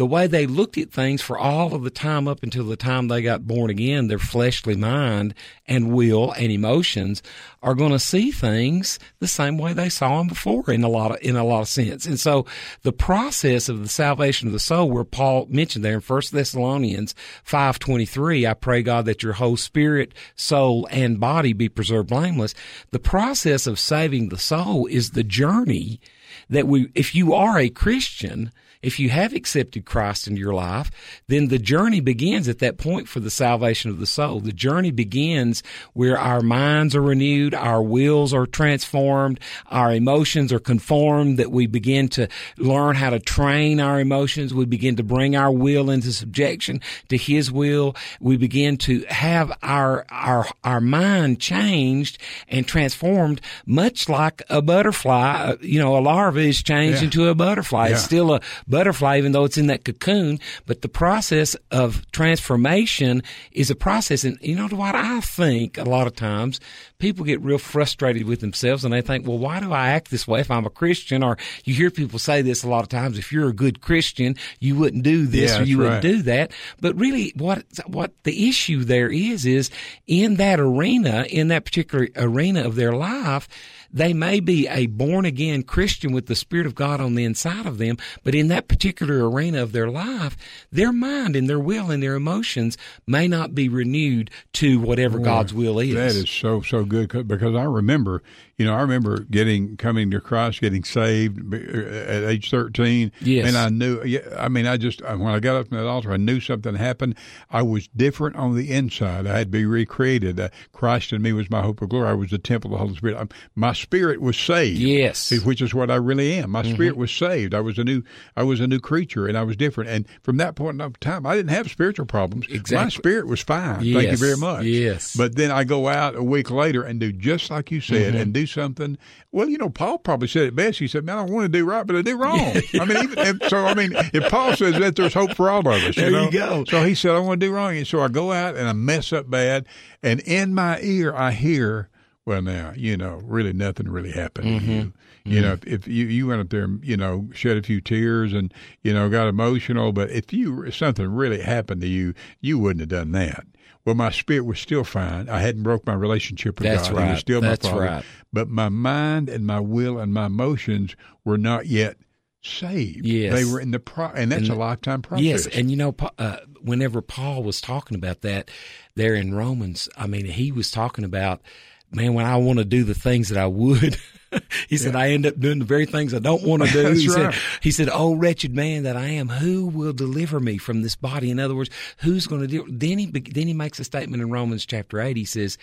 the 0.00 0.06
way 0.06 0.26
they 0.26 0.46
looked 0.46 0.78
at 0.78 0.90
things 0.90 1.20
for 1.20 1.36
all 1.36 1.74
of 1.74 1.82
the 1.82 1.90
time 1.90 2.26
up 2.26 2.42
until 2.42 2.64
the 2.64 2.74
time 2.74 3.08
they 3.08 3.20
got 3.20 3.46
born 3.46 3.68
again, 3.68 4.08
their 4.08 4.18
fleshly 4.18 4.74
mind 4.74 5.34
and 5.66 5.92
will 5.92 6.32
and 6.32 6.50
emotions 6.50 7.22
are 7.62 7.74
going 7.74 7.92
to 7.92 7.98
see 7.98 8.30
things 8.30 8.98
the 9.18 9.28
same 9.28 9.58
way 9.58 9.74
they 9.74 9.90
saw 9.90 10.16
them 10.16 10.26
before 10.26 10.70
in 10.70 10.82
a 10.82 10.88
lot 10.88 11.10
of 11.10 11.18
in 11.20 11.36
a 11.36 11.44
lot 11.44 11.60
of 11.60 11.68
sense. 11.68 12.06
And 12.06 12.18
so 12.18 12.46
the 12.80 12.94
process 12.94 13.68
of 13.68 13.82
the 13.82 13.90
salvation 13.90 14.48
of 14.48 14.54
the 14.54 14.58
soul, 14.58 14.90
where 14.90 15.04
Paul 15.04 15.46
mentioned 15.50 15.84
there 15.84 15.96
in 15.96 16.00
First 16.00 16.32
Thessalonians 16.32 17.14
five 17.44 17.78
twenty 17.78 18.06
three, 18.06 18.46
I 18.46 18.54
pray 18.54 18.82
God 18.82 19.04
that 19.04 19.22
your 19.22 19.34
whole 19.34 19.58
spirit, 19.58 20.14
soul, 20.34 20.88
and 20.90 21.20
body 21.20 21.52
be 21.52 21.68
preserved 21.68 22.08
blameless. 22.08 22.54
The 22.90 22.98
process 22.98 23.66
of 23.66 23.78
saving 23.78 24.30
the 24.30 24.38
soul 24.38 24.86
is 24.86 25.10
the 25.10 25.24
journey 25.24 26.00
that 26.48 26.66
we, 26.66 26.90
if 26.94 27.14
you 27.14 27.34
are 27.34 27.58
a 27.58 27.68
Christian, 27.68 28.50
if 28.82 28.98
you 28.98 29.10
have 29.10 29.34
accepted 29.34 29.84
Christ 29.84 30.26
into 30.26 30.40
your 30.40 30.54
life, 30.54 30.90
then 31.28 31.48
the 31.48 31.58
journey 31.58 32.00
begins 32.00 32.48
at 32.48 32.60
that 32.60 32.78
point 32.78 33.08
for 33.08 33.20
the 33.20 33.30
salvation 33.30 33.90
of 33.90 34.00
the 34.00 34.06
soul. 34.06 34.40
The 34.40 34.52
journey 34.52 34.90
begins 34.90 35.62
where 35.92 36.18
our 36.18 36.40
minds 36.40 36.94
are 36.96 37.02
renewed, 37.02 37.54
our 37.54 37.82
wills 37.82 38.32
are 38.32 38.46
transformed, 38.46 39.38
our 39.66 39.92
emotions 39.92 40.52
are 40.52 40.58
conformed, 40.58 41.38
that 41.38 41.50
we 41.50 41.66
begin 41.66 42.08
to 42.10 42.28
learn 42.56 42.96
how 42.96 43.10
to 43.10 43.20
train 43.20 43.80
our 43.80 44.00
emotions. 44.00 44.54
We 44.54 44.64
begin 44.64 44.96
to 44.96 45.02
bring 45.02 45.36
our 45.36 45.50
will 45.52 45.90
into 45.90 46.12
subjection 46.12 46.80
to 47.08 47.16
His 47.16 47.52
will. 47.52 47.94
We 48.20 48.36
begin 48.36 48.76
to 48.78 49.04
have 49.08 49.52
our, 49.62 50.06
our, 50.10 50.46
our 50.64 50.80
mind 50.80 51.40
changed 51.40 52.18
and 52.48 52.66
transformed, 52.66 53.40
much 53.66 54.08
like 54.08 54.42
a 54.48 54.62
butterfly. 54.62 55.56
You 55.60 55.78
know, 55.80 55.96
a 55.96 56.00
larva 56.00 56.40
is 56.40 56.62
changed 56.62 56.98
Yeah. 57.00 57.04
into 57.04 57.28
a 57.28 57.34
butterfly. 57.34 57.88
It's 57.88 58.02
still 58.04 58.34
a 58.34 58.40
butterfly, 58.70 59.18
even 59.18 59.32
though 59.32 59.44
it's 59.44 59.58
in 59.58 59.66
that 59.66 59.84
cocoon. 59.84 60.38
But 60.66 60.82
the 60.82 60.88
process 60.88 61.56
of 61.70 62.10
transformation 62.12 63.22
is 63.52 63.70
a 63.70 63.74
process. 63.74 64.24
And 64.24 64.38
you 64.40 64.54
know 64.54 64.68
what? 64.68 64.94
I 64.94 65.20
think 65.20 65.76
a 65.76 65.84
lot 65.84 66.06
of 66.06 66.14
times 66.14 66.60
people 66.98 67.24
get 67.24 67.40
real 67.40 67.58
frustrated 67.58 68.24
with 68.24 68.40
themselves 68.40 68.84
and 68.84 68.94
they 68.94 69.00
think, 69.00 69.26
well, 69.26 69.38
why 69.38 69.60
do 69.60 69.72
I 69.72 69.88
act 69.88 70.10
this 70.10 70.28
way 70.28 70.40
if 70.40 70.50
I'm 70.50 70.66
a 70.66 70.70
Christian? 70.70 71.22
Or 71.22 71.36
you 71.64 71.74
hear 71.74 71.90
people 71.90 72.18
say 72.18 72.42
this 72.42 72.62
a 72.62 72.68
lot 72.68 72.82
of 72.82 72.88
times. 72.88 73.18
If 73.18 73.32
you're 73.32 73.48
a 73.48 73.54
good 73.54 73.80
Christian, 73.80 74.36
you 74.60 74.76
wouldn't 74.76 75.02
do 75.02 75.26
this 75.26 75.52
Yeah, 75.52 75.60
or 75.60 75.64
you 75.64 75.78
wouldn't 75.78 76.02
do 76.02 76.22
that. 76.22 76.52
But 76.80 76.96
really 76.96 77.32
what, 77.36 77.64
what 77.86 78.12
the 78.22 78.48
issue 78.48 78.84
there 78.84 79.10
is, 79.10 79.44
is 79.46 79.70
in 80.06 80.36
that 80.36 80.60
arena, 80.60 81.26
in 81.28 81.48
that 81.48 81.64
particular 81.64 82.08
arena 82.16 82.64
of 82.66 82.76
their 82.76 82.92
life, 82.92 83.48
they 83.92 84.12
may 84.12 84.40
be 84.40 84.66
a 84.68 84.86
born 84.86 85.24
again 85.24 85.62
Christian 85.62 86.12
with 86.12 86.26
the 86.26 86.34
Spirit 86.34 86.66
of 86.66 86.74
God 86.74 87.00
on 87.00 87.14
the 87.14 87.24
inside 87.24 87.66
of 87.66 87.78
them, 87.78 87.96
but 88.22 88.34
in 88.34 88.48
that 88.48 88.68
particular 88.68 89.28
arena 89.28 89.62
of 89.62 89.72
their 89.72 89.90
life, 89.90 90.36
their 90.70 90.92
mind 90.92 91.34
and 91.36 91.48
their 91.48 91.58
will 91.58 91.90
and 91.90 92.02
their 92.02 92.14
emotions 92.14 92.76
may 93.06 93.26
not 93.28 93.54
be 93.54 93.68
renewed 93.68 94.30
to 94.54 94.78
whatever 94.80 95.18
God's 95.18 95.52
will 95.52 95.78
is. 95.78 95.94
That 95.94 96.14
is 96.14 96.30
so 96.30 96.60
so 96.62 96.84
good 96.84 97.08
'cause- 97.08 97.24
because 97.24 97.54
I 97.54 97.64
remember, 97.64 98.22
you 98.56 98.64
know, 98.64 98.74
I 98.74 98.80
remember 98.82 99.20
getting 99.30 99.76
coming 99.76 100.10
to 100.12 100.20
Christ, 100.20 100.60
getting 100.60 100.84
saved 100.84 101.52
at 101.54 102.24
age 102.24 102.50
thirteen. 102.50 103.12
Yes. 103.20 103.48
and 103.48 103.56
I 103.56 103.68
knew. 103.70 104.00
I 104.38 104.48
mean, 104.48 104.66
I 104.66 104.76
just 104.76 105.02
when 105.02 105.26
I 105.26 105.40
got 105.40 105.56
up 105.56 105.68
from 105.68 105.78
that 105.78 105.86
altar, 105.86 106.12
I 106.12 106.16
knew 106.16 106.40
something 106.40 106.74
happened. 106.74 107.14
I 107.50 107.62
was 107.62 107.88
different 107.96 108.36
on 108.36 108.56
the 108.56 108.70
inside. 108.70 109.26
I 109.26 109.38
had 109.38 109.46
to 109.52 109.58
be 109.58 109.64
recreated. 109.64 110.38
Uh, 110.38 110.48
Christ 110.72 111.12
in 111.12 111.22
me 111.22 111.32
was 111.32 111.50
my 111.50 111.62
hope 111.62 111.82
of 111.82 111.88
glory. 111.88 112.08
I 112.08 112.12
was 112.14 112.30
the 112.30 112.38
temple 112.38 112.72
of 112.72 112.78
the 112.78 112.84
Holy 112.84 112.96
Spirit. 112.96 113.16
i 113.16 113.26
my 113.54 113.72
spirit 113.80 114.20
was 114.20 114.36
saved. 114.36 114.78
Yes. 114.78 115.30
which 115.44 115.60
is 115.62 115.72
what 115.74 115.90
I 115.90 115.96
really 115.96 116.34
am. 116.34 116.50
My 116.50 116.62
Mm-hmm. 116.62 116.74
spirit 116.74 116.96
was 116.96 117.10
saved. 117.10 117.54
I 117.54 117.60
was 117.60 117.78
a 117.78 117.84
new. 117.84 118.02
I 118.36 118.42
was 118.42 118.60
a 118.60 118.66
new 118.66 118.80
creature, 118.80 119.26
and 119.26 119.36
I 119.38 119.42
was 119.42 119.56
different. 119.56 119.90
And 119.90 120.06
from 120.22 120.36
that 120.36 120.54
point 120.56 120.80
in 120.80 120.92
time, 121.00 121.24
I 121.26 121.34
didn't 121.34 121.50
have 121.50 121.70
spiritual 121.70 122.06
problems. 122.06 122.46
My 122.70 122.88
spirit 122.90 123.26
was 123.26 123.40
fine. 123.40 123.76
Thank 123.76 124.10
you 124.10 124.16
very 124.16 124.36
much. 124.36 124.64
Yes. 124.64 125.16
But 125.16 125.36
then 125.36 125.50
I 125.50 125.64
go 125.64 125.88
out 125.88 126.14
a 126.16 126.22
week 126.22 126.50
later 126.50 126.82
and 126.82 127.00
do 127.00 127.12
just 127.12 127.50
like 127.50 127.70
you 127.70 127.80
said 127.80 128.12
Mm-hmm. 128.12 128.22
and 128.22 128.34
do 128.34 128.46
something. 128.46 128.98
Well, 129.32 129.48
you 129.48 129.58
know, 129.58 129.68
Paul 129.70 129.98
probably 129.98 130.28
said 130.28 130.42
it 130.44 130.56
best. 130.56 130.78
He 130.78 130.88
said, 130.88 131.04
"Man, 131.04 131.16
I 131.18 131.22
want 131.22 131.44
to 131.44 131.48
do 131.58 131.64
right, 131.64 131.86
but 131.86 131.96
I 131.96 132.02
do 132.02 132.16
wrong." 132.16 132.38
I 132.80 132.84
mean, 132.84 132.98
even, 133.04 133.40
so 133.48 133.58
I 133.64 133.74
mean, 133.74 133.92
if 134.12 134.30
Paul 134.30 134.54
says 134.56 134.78
that, 134.78 134.96
there's 134.96 135.14
hope 135.14 135.34
for 135.34 135.48
all 135.48 135.60
of 135.60 135.66
us. 135.68 135.94
There 135.96 136.06
you, 136.06 136.12
know? 136.12 136.24
you 136.24 136.30
go. 136.32 136.64
So 136.66 136.82
he 136.84 136.94
said, 136.94 137.12
"I 137.12 137.18
want 137.20 137.40
to 137.40 137.46
do 137.46 137.52
wrong," 137.52 137.76
and 137.76 137.86
so 137.86 138.00
I 138.00 138.08
go 138.08 138.32
out 138.32 138.56
and 138.56 138.68
I 138.68 138.72
mess 138.72 139.12
up 139.12 139.30
bad, 139.30 139.66
and 140.02 140.20
in 140.20 140.52
my 140.54 140.80
ear 140.80 141.14
I 141.14 141.30
hear. 141.32 141.88
Well, 142.26 142.42
now 142.42 142.72
you 142.76 142.96
know, 142.96 143.20
really, 143.24 143.52
nothing 143.52 143.88
really 143.88 144.12
happened 144.12 144.60
to 144.60 144.66
Mm-hmm. 144.66 144.70
you. 144.72 144.92
You 145.24 145.40
know, 145.42 145.52
if, 145.52 145.66
if 145.66 145.86
you 145.88 146.06
you 146.06 146.26
went 146.28 146.40
up 146.40 146.48
there, 146.48 146.64
and, 146.64 146.82
you 146.84 146.96
know, 146.96 147.28
shed 147.34 147.56
a 147.58 147.62
few 147.62 147.80
tears 147.80 148.32
and 148.32 148.52
you 148.82 148.92
know 148.94 149.08
got 149.10 149.28
emotional, 149.28 149.92
but 149.92 150.10
if 150.10 150.32
you 150.32 150.62
if 150.64 150.74
something 150.76 151.06
really 151.08 151.40
happened 151.42 151.82
to 151.82 151.86
you, 151.88 152.14
you 152.40 152.58
wouldn't 152.58 152.80
have 152.80 152.88
done 152.88 153.12
that. 153.12 153.44
Well, 153.84 153.94
my 153.94 154.10
spirit 154.10 154.44
was 154.44 154.58
still 154.60 154.84
fine. 154.84 155.28
I 155.28 155.40
hadn't 155.40 155.62
broke 155.62 155.86
my 155.86 155.94
relationship 155.94 156.58
with 156.58 156.68
That's 156.68 156.88
God. 156.88 156.96
He 156.96 157.02
right. 157.04 157.10
was 157.12 157.20
still 157.20 157.40
That's 157.40 157.64
my 157.64 157.70
father. 157.70 157.84
right. 157.84 158.04
But 158.32 158.48
my 158.48 158.68
mind 158.70 159.28
and 159.28 159.46
my 159.46 159.60
will 159.60 159.98
and 159.98 160.12
my 160.12 160.26
emotions 160.26 160.96
were 161.24 161.38
not 161.38 161.66
yet 161.66 161.96
saved. 162.42 163.04
Yes. 163.04 163.32
They 163.34 163.44
were 163.44 163.60
in 163.60 163.70
the 163.70 163.78
pro, 163.80 164.06
and 164.08 164.32
that's 164.32 164.42
And- 164.48 164.50
a 164.50 164.54
lifetime 164.54 165.02
process. 165.02 165.24
Yes, 165.24 165.46
and 165.48 165.70
you 165.70 165.76
know, 165.76 165.94
uh, 166.18 166.38
whenever 166.60 167.00
Paul 167.02 167.42
was 167.42 167.60
talking 167.60 167.96
about 167.96 168.22
that 168.22 168.50
there 168.94 169.14
in 169.14 169.34
Romans, 169.34 169.88
I 169.96 170.06
mean, 170.06 170.26
he 170.26 170.50
was 170.52 170.70
talking 170.70 171.04
about, 171.04 171.42
man, 171.90 172.14
when 172.14 172.26
I 172.26 172.36
want 172.36 172.58
to 172.58 172.64
do 172.64 172.84
the 172.84 172.94
things 172.94 173.28
that 173.28 173.38
I 173.38 173.46
would, 173.46 173.96
he 174.68 174.76
said, 174.76 174.96
I 174.96 175.10
end 175.10 175.26
up 175.26 175.38
doing 175.38 175.58
the 175.58 175.64
very 175.64 175.86
things 175.86 176.14
I 176.14 176.18
don't 176.18 176.42
want 176.42 176.64
to 176.64 176.70
do. 176.70 176.94
He 177.00 177.08
right. 177.08 177.32
said, 177.32 177.42
he 177.62 177.70
said, 177.70 177.88
"Oh 177.92 178.14
wretched 178.14 178.54
man 178.54 178.84
that 178.84 178.96
I 178.96 179.06
am, 179.06 179.28
who 179.28 179.66
will 179.66 179.92
deliver 179.92 180.40
me 180.40 180.58
from 180.58 180.82
this 180.82 180.96
body?" 180.96 181.30
In 181.30 181.38
other 181.38 181.54
words, 181.54 181.70
who's 181.98 182.26
going 182.26 182.42
to 182.42 182.46
do? 182.46 182.64
it? 182.66 182.78
Then 182.78 182.98
he 182.98 183.06
then 183.06 183.46
he 183.46 183.54
makes 183.54 183.78
a 183.80 183.84
statement 183.84 184.22
in 184.22 184.30
Romans 184.30 184.66
chapter 184.66 185.00
eight. 185.00 185.16
He 185.16 185.24
says. 185.24 185.58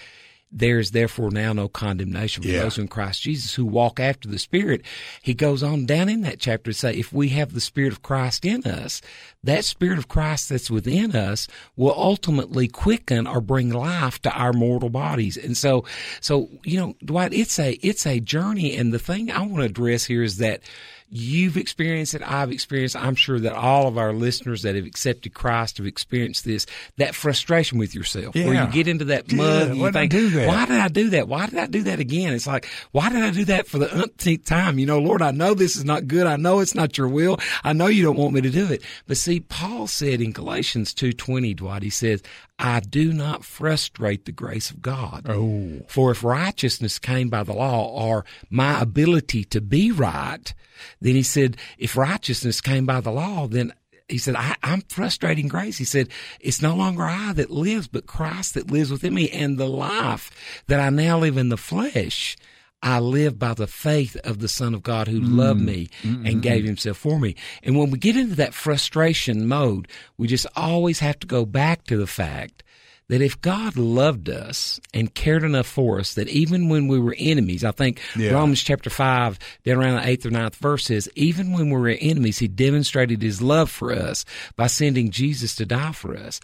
There 0.49 0.79
is 0.79 0.91
therefore 0.91 1.29
now 1.29 1.51
no 1.51 1.67
condemnation 1.67 2.41
for 2.43 2.49
Yeah. 2.49 2.61
those 2.63 2.77
in 2.77 2.87
Christ 2.87 3.21
Jesus 3.21 3.55
who 3.55 3.65
walk 3.65 3.99
after 3.99 4.29
the 4.29 4.39
Spirit. 4.39 4.81
He 5.21 5.33
goes 5.33 5.61
on 5.61 5.85
down 5.85 6.07
in 6.07 6.21
that 6.21 6.39
chapter 6.39 6.71
to 6.71 6.77
say, 6.77 6.93
if 6.95 7.11
we 7.11 7.29
have 7.29 7.53
the 7.53 7.59
Spirit 7.59 7.91
of 7.91 8.01
Christ 8.01 8.45
in 8.45 8.63
us, 8.63 9.01
that 9.43 9.65
Spirit 9.65 9.97
of 9.97 10.07
Christ 10.07 10.49
that's 10.49 10.71
within 10.71 11.15
us 11.15 11.47
will 11.75 11.93
ultimately 11.95 12.67
quicken 12.69 13.27
or 13.27 13.41
bring 13.41 13.71
life 13.71 14.21
to 14.21 14.31
our 14.31 14.53
mortal 14.53 14.89
bodies. 14.89 15.35
And 15.35 15.57
so, 15.57 15.83
so, 16.21 16.49
you 16.63 16.79
know, 16.79 16.95
Dwight, 17.03 17.33
it's 17.33 17.59
a, 17.59 17.73
it's 17.85 18.05
a 18.07 18.19
journey. 18.21 18.75
And 18.77 18.93
the 18.93 18.99
thing 18.99 19.29
I 19.29 19.41
want 19.41 19.57
to 19.57 19.63
address 19.63 20.05
here 20.05 20.23
is 20.23 20.37
that 20.37 20.61
You've 21.09 21.55
experienced 21.55 22.15
it. 22.15 22.21
I've 22.21 22.51
experienced. 22.51 22.95
it. 22.95 23.01
I'm 23.01 23.15
sure 23.15 23.39
that 23.39 23.53
all 23.53 23.87
of 23.87 23.97
our 23.97 24.11
listeners 24.11 24.63
that 24.63 24.75
have 24.75 24.85
accepted 24.85 25.33
Christ 25.33 25.77
have 25.77 25.85
experienced 25.87 26.43
this. 26.43 26.65
That 26.97 27.15
frustration 27.15 27.77
with 27.77 27.95
yourself, 27.95 28.35
where 28.35 28.53
you 28.53 28.67
get 28.71 28.89
into 28.89 29.05
that 29.05 29.31
Yeah, 29.31 29.37
mud, 29.37 29.67
and 29.69 29.77
you 29.77 29.91
think, 29.91 30.11
do 30.11 30.29
that? 30.31 30.47
"Why 30.49 30.65
did 30.65 30.75
I 30.77 30.89
do 30.89 31.09
that? 31.11 31.27
Why 31.29 31.45
did 31.45 31.59
I 31.59 31.67
do 31.67 31.83
that 31.83 31.99
again?" 31.99 32.33
It's 32.33 32.45
like, 32.45 32.67
"Why 32.91 33.07
did 33.09 33.23
I 33.23 33.31
do 33.31 33.45
that 33.45 33.67
for 33.67 33.77
the 33.77 33.93
umpteenth 34.01 34.43
time?" 34.45 34.79
You 34.79 34.85
know, 34.85 34.99
Lord, 34.99 35.21
I 35.21 35.31
know 35.31 35.53
this 35.53 35.77
is 35.77 35.85
not 35.85 36.07
good. 36.07 36.27
I 36.27 36.35
know 36.35 36.59
it's 36.59 36.75
not 36.75 36.97
your 36.97 37.07
will. 37.07 37.39
I 37.63 37.71
know 37.71 37.87
you 37.87 38.03
don't 38.03 38.17
want 38.17 38.33
me 38.33 38.41
to 38.41 38.49
do 38.49 38.65
it. 38.71 38.81
But 39.07 39.15
see, 39.17 39.39
Paul 39.39 39.87
said 39.87 40.19
in 40.19 40.33
Galatians 40.33 40.93
two 40.93 41.13
twenty, 41.13 41.53
Dwight, 41.53 41.83
he 41.83 41.89
says, 41.89 42.21
"I 42.59 42.81
do 42.81 43.13
not 43.13 43.45
frustrate 43.45 44.25
the 44.25 44.33
grace 44.33 44.71
of 44.71 44.81
God." 44.81 45.25
Oh, 45.29 45.83
For 45.87 46.11
if 46.11 46.21
righteousness 46.23 46.99
came 46.99 47.29
by 47.29 47.43
the 47.43 47.53
law 47.53 47.87
or 47.87 48.25
my 48.49 48.81
ability 48.81 49.45
to 49.45 49.61
be 49.61 49.91
right, 49.91 50.53
then 51.01 51.15
he 51.15 51.23
said, 51.23 51.57
if 51.77 51.97
righteousness 51.97 52.61
came 52.61 52.85
by 52.85 53.01
the 53.01 53.11
law, 53.11 53.47
then 53.47 53.73
he 54.07 54.17
said, 54.17 54.35
I, 54.35 54.55
I'm 54.63 54.81
frustrating 54.81 55.47
grace. 55.47 55.77
He 55.77 55.83
said, 55.83 56.09
it's 56.39 56.61
no 56.61 56.75
longer 56.75 57.03
I 57.03 57.33
that 57.33 57.51
lives, 57.51 57.87
but 57.87 58.07
Christ 58.07 58.53
that 58.53 58.71
lives 58.71 58.91
within 58.91 59.13
me. 59.13 59.29
And 59.29 59.57
the 59.57 59.67
life 59.67 60.63
that 60.67 60.79
I 60.79 60.89
now 60.89 61.19
live 61.19 61.37
in 61.37 61.49
the 61.49 61.57
flesh, 61.57 62.37
I 62.81 62.99
live 62.99 63.37
by 63.37 63.53
the 63.53 63.67
faith 63.67 64.15
of 64.23 64.39
the 64.39 64.47
Son 64.47 64.73
of 64.73 64.83
God 64.83 65.07
who 65.07 65.19
loved 65.19 65.61
mm. 65.61 65.65
me 65.65 65.89
mm-hmm. 66.03 66.25
and 66.25 66.41
gave 66.41 66.63
himself 66.63 66.97
for 66.97 67.19
me. 67.19 67.35
And 67.63 67.77
when 67.77 67.91
we 67.91 67.97
get 67.97 68.15
into 68.15 68.35
that 68.35 68.53
frustration 68.53 69.47
mode, 69.47 69.87
we 70.17 70.27
just 70.27 70.47
always 70.55 70.99
have 70.99 71.19
to 71.19 71.27
go 71.27 71.45
back 71.45 71.83
to 71.85 71.97
the 71.97 72.07
fact 72.07 72.63
that 73.09 73.21
if 73.21 73.39
God 73.41 73.77
loved 73.77 74.29
us 74.29 74.79
and 74.93 75.13
cared 75.13 75.43
enough 75.43 75.67
for 75.67 75.99
us 75.99 76.13
that 76.15 76.27
even 76.27 76.67
when 76.69 76.87
we 76.87 76.99
were 76.99 77.15
enemies, 77.17 77.63
I 77.63 77.71
think 77.71 78.01
Yeah. 78.17 78.31
Romans 78.31 78.61
chapter 78.61 78.89
5, 78.89 79.39
down 79.63 79.77
around 79.77 79.95
the 80.01 80.07
8th 80.17 80.25
or 80.25 80.31
ninth 80.31 80.55
verse 80.55 80.85
says, 80.85 81.09
even 81.15 81.53
when 81.53 81.69
we 81.69 81.79
were 81.79 81.89
enemies, 81.89 82.39
he 82.39 82.47
demonstrated 82.47 83.21
his 83.21 83.41
love 83.41 83.69
for 83.71 83.93
us 83.93 84.25
by 84.55 84.67
sending 84.67 85.09
Jesus 85.11 85.55
to 85.55 85.65
die 85.65 85.93
for 85.93 86.17
us. 86.17 86.39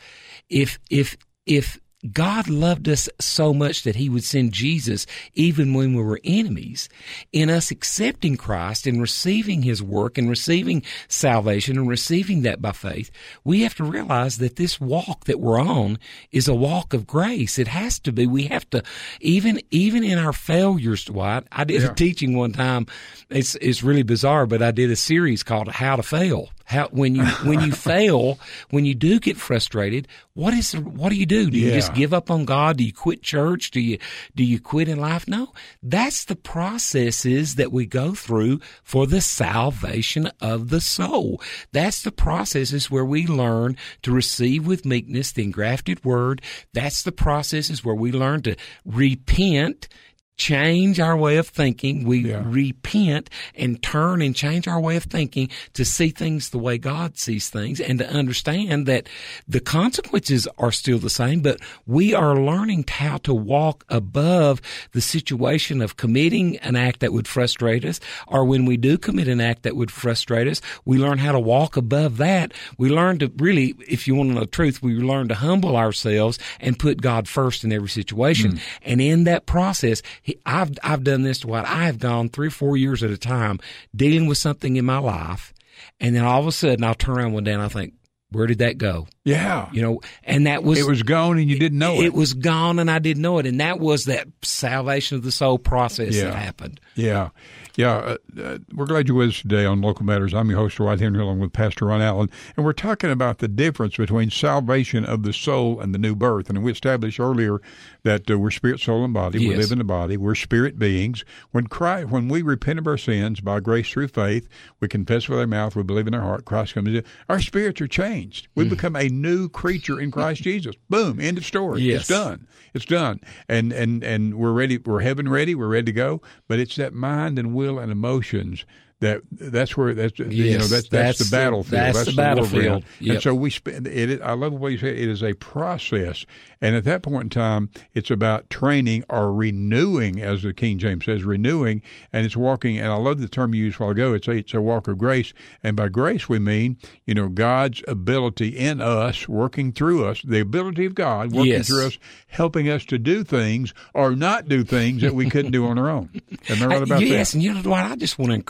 If, 0.49 0.79
if, 0.89 1.17
if 1.45 1.79
God 2.11 2.49
loved 2.49 2.89
us 2.89 3.07
so 3.19 3.53
much 3.53 3.83
that 3.83 3.95
he 3.95 4.09
would 4.09 4.23
send 4.23 4.51
Jesus 4.51 5.05
even 5.33 5.73
when 5.73 5.93
we 5.93 6.03
were 6.03 6.19
enemies. 6.23 6.89
In 7.31 7.49
us 7.49 7.71
accepting 7.71 8.35
Christ 8.35 8.85
and 8.85 8.99
receiving 8.99 9.61
his 9.61 9.81
work 9.81 10.17
and 10.17 10.29
receiving 10.29 10.83
salvation 11.07 11.77
and 11.77 11.87
receiving 11.87 12.41
that 12.41 12.61
by 12.61 12.71
faith, 12.73 13.09
we 13.43 13.61
have 13.61 13.75
to 13.75 13.83
realize 13.83 14.37
that 14.39 14.57
this 14.57 14.81
walk 14.81 15.25
that 15.25 15.39
we're 15.39 15.59
on 15.61 15.97
is 16.31 16.47
a 16.47 16.53
walk 16.53 16.93
of 16.93 17.07
grace. 17.07 17.57
It 17.57 17.69
has 17.69 17.99
to 17.99 18.11
be. 18.11 18.27
We 18.27 18.43
have 18.43 18.69
to, 18.71 18.83
even, 19.21 19.61
even 19.71 20.03
in 20.03 20.17
our 20.17 20.33
failures, 20.33 21.05
Dwight, 21.05 21.45
I 21.51 21.63
did 21.63 21.81
Yeah. 21.81 21.91
a 21.91 21.93
teaching 21.93 22.35
one 22.35 22.51
time. 22.51 22.87
It's, 23.29 23.55
it's 23.55 23.83
really 23.83 24.03
bizarre, 24.03 24.45
but 24.45 24.61
I 24.61 24.71
did 24.71 24.91
a 24.91 24.95
series 24.95 25.43
called 25.43 25.69
How 25.69 25.95
to 25.95 26.03
Fail. 26.03 26.49
How 26.65 26.87
when 26.91 27.13
you 27.15 27.25
when 27.45 27.59
you 27.61 27.71
fail, 27.91 28.39
when 28.69 28.85
you 28.85 28.95
do 28.95 29.19
get 29.19 29.37
frustrated, 29.37 30.07
what 30.33 30.53
is 30.53 30.73
what 30.73 31.09
do 31.09 31.15
you 31.15 31.25
do? 31.25 31.49
Do 31.49 31.57
you 31.57 31.67
Yeah. 31.69 31.75
just 31.75 31.93
give 31.93 32.13
up 32.13 32.31
on 32.31 32.45
God? 32.45 32.77
Do 32.77 32.83
you 32.83 32.93
quit 32.93 33.21
church? 33.21 33.71
Do 33.71 33.79
you 33.81 33.97
do 34.35 34.43
you 34.43 34.59
quit 34.59 34.87
in 34.87 34.97
life? 34.99 35.27
No, 35.27 35.51
that's 35.83 36.25
the 36.25 36.35
processes 36.37 37.55
that 37.55 37.71
we 37.71 37.85
go 37.85 38.13
through 38.13 38.59
for 38.81 39.05
the 39.07 39.21
salvation 39.21 40.31
of 40.39 40.69
the 40.69 40.81
soul. 40.81 41.41
That's 41.71 42.01
the 42.01 42.11
processes 42.11 42.89
where 42.89 43.05
we 43.05 43.27
learn 43.27 43.75
to 44.03 44.11
receive 44.11 44.65
with 44.65 44.85
meekness 44.85 45.31
the 45.31 45.43
engrafted 45.43 46.03
word. 46.05 46.41
That's 46.73 47.03
the 47.03 47.11
processes 47.11 47.83
where 47.83 47.95
we 47.95 48.11
learn 48.11 48.41
to 48.43 48.55
repent 48.85 49.87
change 50.37 50.99
our 50.99 51.15
way 51.15 51.37
of 51.37 51.47
thinking. 51.47 52.03
We 52.05 52.19
Yeah. 52.29 52.41
repent 52.45 53.29
and 53.55 53.81
turn 53.81 54.21
and 54.21 54.35
change 54.35 54.67
our 54.67 54.79
way 54.79 54.95
of 54.95 55.03
thinking 55.03 55.49
to 55.73 55.85
see 55.85 56.09
things 56.09 56.49
the 56.49 56.57
way 56.57 56.77
God 56.77 57.17
sees 57.17 57.49
things 57.49 57.79
and 57.79 57.99
to 57.99 58.09
understand 58.09 58.85
that 58.87 59.07
the 59.47 59.59
consequences 59.59 60.47
are 60.57 60.71
still 60.71 60.97
the 60.97 61.09
same, 61.09 61.41
but 61.41 61.59
we 61.85 62.13
are 62.13 62.35
learning 62.35 62.85
how 62.87 63.17
to 63.17 63.33
walk 63.33 63.85
above 63.89 64.61
the 64.91 65.01
situation 65.01 65.81
of 65.81 65.97
committing 65.97 66.57
an 66.57 66.75
act 66.75 66.99
that 67.01 67.13
would 67.13 67.27
frustrate 67.27 67.85
us 67.85 67.99
or 68.27 68.43
when 68.45 68.65
we 68.65 68.75
do 68.77 68.97
commit 68.97 69.27
an 69.27 69.39
act 69.39 69.63
that 69.63 69.75
would 69.75 69.91
frustrate 69.91 70.47
us, 70.47 70.61
we 70.85 70.97
learn 70.97 71.19
how 71.19 71.31
to 71.31 71.39
walk 71.39 71.77
above 71.77 72.17
that. 72.17 72.53
We 72.77 72.89
learn 72.89 73.19
to 73.19 73.31
really, 73.37 73.75
if 73.87 74.07
you 74.07 74.15
want 74.15 74.29
to 74.31 74.33
know 74.35 74.39
the 74.41 74.47
truth, 74.47 74.81
we 74.81 74.93
learn 74.95 75.27
to 75.27 75.35
humble 75.35 75.75
ourselves 75.77 76.39
and 76.59 76.77
put 76.79 77.01
God 77.01 77.27
first 77.27 77.63
in 77.63 77.71
every 77.71 77.89
situation. 77.89 78.51
Hmm. 78.53 78.57
And 78.83 79.01
in 79.01 79.23
that 79.25 79.45
process, 79.45 80.01
he, 80.23 80.39
I've 80.45 80.71
I've 80.83 81.03
done 81.03 81.21
this 81.21 81.39
to 81.41 81.47
what 81.47 81.65
I 81.65 81.85
have 81.85 81.99
gone 81.99 82.29
three 82.29 82.47
or 82.47 82.51
four 82.51 82.75
years 82.77 83.03
at 83.03 83.11
a 83.11 83.17
time 83.17 83.59
dealing 83.95 84.25
with 84.25 84.39
something 84.39 84.75
in 84.77 84.85
my 84.85 84.97
life, 84.97 85.53
and 85.99 86.15
then 86.15 86.23
all 86.23 86.39
of 86.41 86.47
a 86.47 86.51
sudden 86.51 86.83
I'll 86.83 86.95
turn 86.95 87.17
around 87.17 87.33
one 87.33 87.43
day 87.43 87.51
and 87.53 87.61
I 87.61 87.67
think, 87.67 87.93
where 88.31 88.47
did 88.47 88.57
that 88.59 88.79
go? 88.79 89.05
Yeah. 89.25 89.69
You 89.71 89.81
know, 89.83 90.01
and 90.23 90.47
that 90.47 90.63
was 90.63 90.79
It 90.79 90.87
was 90.87 91.03
gone 91.03 91.37
and 91.37 91.47
you 91.49 91.59
didn't 91.59 91.77
know 91.77 91.95
it. 92.01 92.05
it 92.05 92.13
was 92.13 92.33
gone 92.33 92.79
and 92.79 92.89
I 92.89 92.97
didn't 92.99 93.21
know 93.21 93.37
it, 93.37 93.45
and 93.45 93.59
that 93.61 93.79
was 93.79 94.05
that 94.05 94.27
salvation 94.41 95.17
of 95.17 95.23
the 95.23 95.31
soul 95.31 95.59
process 95.59 96.15
Yeah. 96.15 96.25
that 96.25 96.35
happened. 96.35 96.79
Yeah. 96.95 97.29
Yeah. 97.75 97.95
Uh, 97.95 98.17
uh, 98.39 98.57
we're 98.73 98.85
glad 98.85 99.07
you're 99.07 99.17
with 99.17 99.29
us 99.29 99.41
today 99.41 99.65
on 99.65 99.81
Local 99.81 100.05
Matters. 100.05 100.33
I'm 100.33 100.47
your 100.49 100.59
host, 100.59 100.79
Rod 100.79 100.99
Henry, 100.99 101.19
along 101.19 101.39
with 101.39 101.53
Pastor 101.53 101.85
Ron 101.85 102.01
Allen. 102.01 102.29
And 102.55 102.63
we're 102.63 102.73
talking 102.73 103.09
about 103.09 103.39
the 103.39 103.47
difference 103.47 103.97
between 103.97 104.29
salvation 104.29 105.05
of 105.05 105.23
the 105.23 105.33
soul 105.33 105.79
and 105.79 105.93
the 105.93 105.97
new 105.97 106.15
birth. 106.15 106.49
And 106.49 106.63
we 106.63 106.71
established 106.71 107.19
earlier 107.19 107.61
that 108.03 108.29
uh, 108.29 108.37
we're 108.37 108.51
spirit, 108.51 108.79
soul, 108.79 109.03
and 109.03 109.13
body. 109.13 109.39
We 109.39 109.55
live 109.55 109.71
in 109.71 109.79
the 109.79 109.83
body. 109.83 110.17
We're 110.17 110.35
spirit 110.35 110.77
beings. 110.77 111.25
When 111.51 111.65
Christ, 111.65 112.09
when 112.09 112.27
we 112.27 112.43
repent 112.43 112.77
of 112.77 112.85
our 112.85 112.97
sins 112.97 113.39
by 113.39 113.59
grace 113.59 113.89
through 113.89 114.09
faith, 114.09 114.47
we 114.79 114.87
confess 114.87 115.27
with 115.27 115.39
our 115.39 115.47
mouth, 115.47 115.75
we 115.75 115.81
believe 115.81 116.07
in 116.07 116.13
our 116.13 116.21
heart, 116.21 116.45
Christ 116.45 116.75
comes 116.75 116.89
in. 116.89 117.03
Our 117.27 117.39
spirits 117.39 117.81
are 117.81 117.87
changed. 117.87 118.49
We 118.53 118.69
become 118.69 118.95
a 118.95 119.09
new 119.09 119.49
creature 119.49 119.99
in 119.99 120.11
Christ 120.11 120.41
Jesus. 120.43 120.75
Boom. 120.89 121.19
End 121.19 121.39
of 121.39 121.45
story. 121.45 121.81
Yes. 121.81 122.01
It's 122.01 122.09
done. 122.09 122.47
It's 122.73 122.85
done. 122.85 123.19
And 123.47 123.71
and 123.71 124.03
and 124.03 124.35
we're 124.35 124.51
ready. 124.51 124.77
We're 124.77 125.01
heaven 125.01 125.29
ready. 125.29 125.55
We're 125.55 125.67
ready 125.67 125.85
to 125.85 125.91
go. 125.91 126.21
But 126.47 126.59
it's 126.59 126.75
that 126.75 126.93
mind 126.93 127.37
and 127.39 127.53
will 127.53 127.62
and 127.79 127.91
emotions 127.91 128.65
that 129.03 129.21
that's 129.31 129.77
where 129.77 129.93
that's 129.93 130.17
you 130.19 130.25
know 130.25 130.31
Yes, 130.31 130.69
that's 130.69 130.89
that's, 130.89 130.89
that's 130.89 131.17
the 131.19 131.23
the- 131.25 131.31
battlefield. 131.31 131.81
that's 131.81 132.05
the 132.05 132.11
war 132.11 132.15
battlefield. 132.15 132.63
ground. 132.63 133.11
And 133.11 133.21
so 133.21 133.33
we 133.35 133.49
spend 133.49 133.87
it. 133.87 134.21
I 134.21 134.33
love 134.33 134.53
what 134.53 134.71
you 134.71 134.77
say 134.77 134.89
it, 134.89 135.07
is 135.09 135.23
a 135.23 135.33
process. 135.33 136.25
And 136.61 136.75
at 136.77 136.85
that 136.85 137.03
point 137.03 137.23
in 137.23 137.29
time, 137.29 137.69
it's 137.93 138.09
about 138.09 138.49
training 138.49 139.03
or 139.09 139.33
renewing, 139.33 140.21
as 140.21 140.43
the 140.43 140.53
King 140.53 140.77
James 140.77 141.03
says, 141.03 141.23
renewing, 141.23 141.81
and 142.13 142.25
it's 142.25 142.37
walking. 142.37 142.77
And 142.77 142.87
I 142.87 142.95
love 142.95 143.19
the 143.19 143.27
term 143.27 143.53
you 143.53 143.65
used 143.65 143.79
while 143.79 143.89
ago. 143.89 144.13
It's 144.13 144.27
a, 144.29 144.31
it's 144.31 144.53
a 144.53 144.61
walk 144.61 144.87
of 144.87 144.97
grace, 144.97 145.33
and 145.61 145.75
by 145.75 145.89
grace 145.89 146.29
we 146.29 146.39
mean 146.39 146.77
you 147.05 147.13
know 147.13 147.27
God's 147.29 147.83
ability 147.87 148.49
in 148.49 148.79
us, 148.81 149.27
working 149.27 149.71
through 149.73 150.05
us, 150.05 150.21
the 150.23 150.39
ability 150.39 150.85
of 150.85 150.95
God 150.95 151.31
working 151.33 151.51
Yes. 151.51 151.67
through 151.67 151.87
us, 151.87 151.99
helping 152.27 152.69
us 152.69 152.85
to 152.85 152.97
do 152.97 153.23
things 153.23 153.73
or 153.93 154.15
not 154.15 154.47
do 154.47 154.63
things 154.63 155.01
that 155.01 155.13
we 155.13 155.29
couldn't 155.29 155.51
do 155.51 155.65
on 155.67 155.77
our 155.77 155.89
own. 155.89 156.09
Am 156.49 156.63
I 156.63 156.65
right 156.67 156.83
about 156.83 157.01
yes, 157.01 157.31
that? 157.31 157.35
and 157.35 157.43
you 157.43 157.53
know 157.53 157.69
what? 157.69 157.83
I 157.83 157.95
just 157.95 158.17
want 158.17 158.31
to 158.31 158.41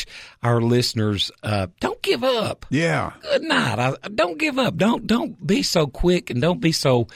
encourage 0.00 0.06
our 0.42 0.60
listeners: 0.60 1.30
uh, 1.42 1.68
don't 1.80 2.02
give 2.02 2.24
up. 2.24 2.66
Yeah. 2.70 3.12
Good 3.22 3.42
night. 3.42 3.78
I, 3.78 4.08
don't 4.08 4.38
give 4.38 4.58
up. 4.58 4.76
Don't 4.76 5.06
don't 5.06 5.46
be 5.46 5.62
so 5.62 5.86
quick, 5.86 6.30
and 6.30 6.40
don't 6.40 6.60
be 6.60 6.72
so 6.72 7.08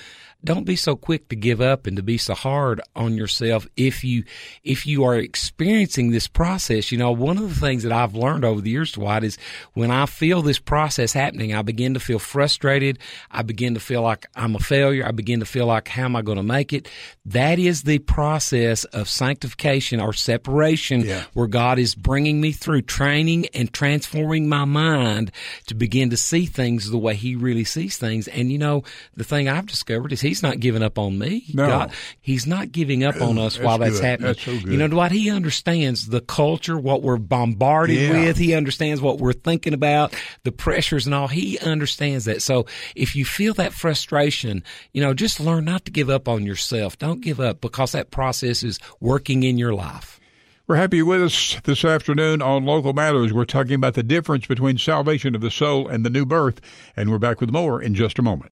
don't 0.45 0.65
be 0.65 0.77
so 0.77 0.95
quick 0.97 1.29
to 1.29 1.37
give 1.37 1.61
up 1.61 1.87
and 1.87 1.97
to 1.97 2.03
be 2.03 2.19
so 2.19 2.35
hard 2.35 2.81
on 2.95 3.15
yourself 3.17 3.67
if 3.77 4.05
you 4.05 4.25
if 4.63 4.87
you 4.87 5.05
are 5.05 5.17
experiencing 5.17 6.11
this 6.11 6.27
process. 6.29 6.93
You 6.93 6.99
know 6.99 7.13
one 7.13 7.39
of 7.39 7.49
the 7.49 7.61
things 7.61 7.83
that 7.83 7.93
i've 7.93 8.15
learned 8.15 8.45
over 8.45 8.61
the 8.61 8.71
years 8.71 8.93
dwight 8.93 9.25
is 9.25 9.39
when 9.73 9.91
i 9.91 10.07
feel 10.07 10.43
this 10.43 10.59
process 10.59 11.13
happening 11.13 11.55
i 11.55 11.63
begin 11.63 11.95
to 11.95 12.01
feel 12.01 12.19
frustrated. 12.19 12.99
I 13.31 13.43
begin 13.43 13.75
to 13.75 13.81
feel 13.81 14.03
like 14.03 14.27
i'm 14.37 14.55
a 14.55 14.59
failure. 14.61 15.07
I 15.07 15.11
begin 15.13 15.41
to 15.41 15.47
feel 15.47 15.67
like 15.67 15.89
how 15.89 16.05
am 16.05 16.17
i 16.17 16.23
going 16.23 16.37
to 16.37 16.43
make 16.43 16.73
it? 16.73 16.89
That 17.27 17.59
is 17.59 17.83
the 17.83 17.99
process 18.01 18.85
of 18.85 19.09
sanctification 19.09 20.01
or 20.01 20.13
separation 20.13 21.01
Yeah. 21.03 21.25
where 21.33 21.47
god 21.47 21.79
is 21.79 21.95
bringing 21.95 22.41
me 22.41 22.53
through 22.53 22.83
training 22.83 23.47
and 23.55 23.73
transforming 23.73 24.49
my 24.49 24.65
mind 24.65 25.31
to 25.67 25.75
begin 25.75 26.11
to 26.11 26.17
see 26.17 26.47
things 26.47 26.91
the 26.91 26.99
way 26.99 27.15
he 27.15 27.35
really 27.35 27.65
sees 27.65 27.97
things. 27.97 28.29
And 28.29 28.51
you 28.53 28.59
know 28.59 28.83
the 29.15 29.25
thing 29.25 29.49
i've 29.49 29.67
discovered 29.67 30.13
is 30.13 30.21
he's 30.35 30.43
not 30.43 30.59
giving 30.61 30.83
up 30.83 30.99
on 30.99 31.19
me 31.19 31.45
No. 31.55 31.67
God, 31.67 31.93
he's 32.21 32.47
not 32.47 32.73
giving 32.73 33.05
up 33.05 33.21
on 33.21 33.39
us 33.39 33.55
That's 33.55 33.65
while 33.65 33.79
that's 33.79 34.01
good. 34.01 34.05
happening 34.05 34.27
That's 34.29 34.43
so 34.43 34.51
you 34.51 34.77
know 34.77 34.89
what 34.97 35.13
he 35.13 35.31
understands 35.31 36.09
the 36.09 36.21
culture 36.21 36.77
what 36.77 37.03
we're 37.03 37.19
bombarded 37.19 37.97
Yeah. 37.97 38.11
with 38.27 38.37
he 38.37 38.55
understands 38.55 39.01
what 39.01 39.19
we're 39.19 39.33
thinking 39.33 39.75
about 39.75 40.15
the 40.43 40.53
pressures 40.53 41.07
and 41.07 41.15
all 41.15 41.29
he 41.29 41.59
understands 41.61 42.25
that 42.25 42.43
so 42.43 42.67
if 42.97 43.15
you 43.15 43.25
feel 43.25 43.55
that 43.55 43.73
frustration 43.73 44.65
you 44.93 45.01
know 45.01 45.15
just 45.15 45.39
learn 45.39 45.65
not 45.65 45.85
to 45.85 45.93
give 45.93 46.11
up 46.11 46.29
on 46.29 46.45
yourself 46.45 46.99
don't 46.99 47.21
give 47.21 47.39
up 47.41 47.61
because 47.61 47.93
that 47.93 48.11
process 48.11 48.63
is 48.65 48.79
working 49.01 49.43
in 49.45 49.57
your 49.59 49.73
life 49.75 50.19
We're 50.67 50.77
happy 50.77 51.03
with 51.03 51.23
us 51.23 51.59
this 51.65 51.85
afternoon 51.85 52.41
on 52.41 52.65
Local 52.65 52.95
Matters. 52.95 53.35
We're 53.35 53.45
talking 53.45 53.75
about 53.75 53.93
the 53.93 54.03
difference 54.03 54.47
between 54.47 54.79
salvation 54.79 55.35
of 55.35 55.43
the 55.43 55.51
soul 55.51 55.87
and 55.87 56.07
the 56.07 56.11
new 56.11 56.25
birth, 56.25 56.59
and 56.97 57.11
we're 57.11 57.19
back 57.19 57.43
with 57.43 57.51
more 57.53 57.83
in 57.83 57.95
just 57.95 58.19
a 58.19 58.23
moment. 58.23 58.51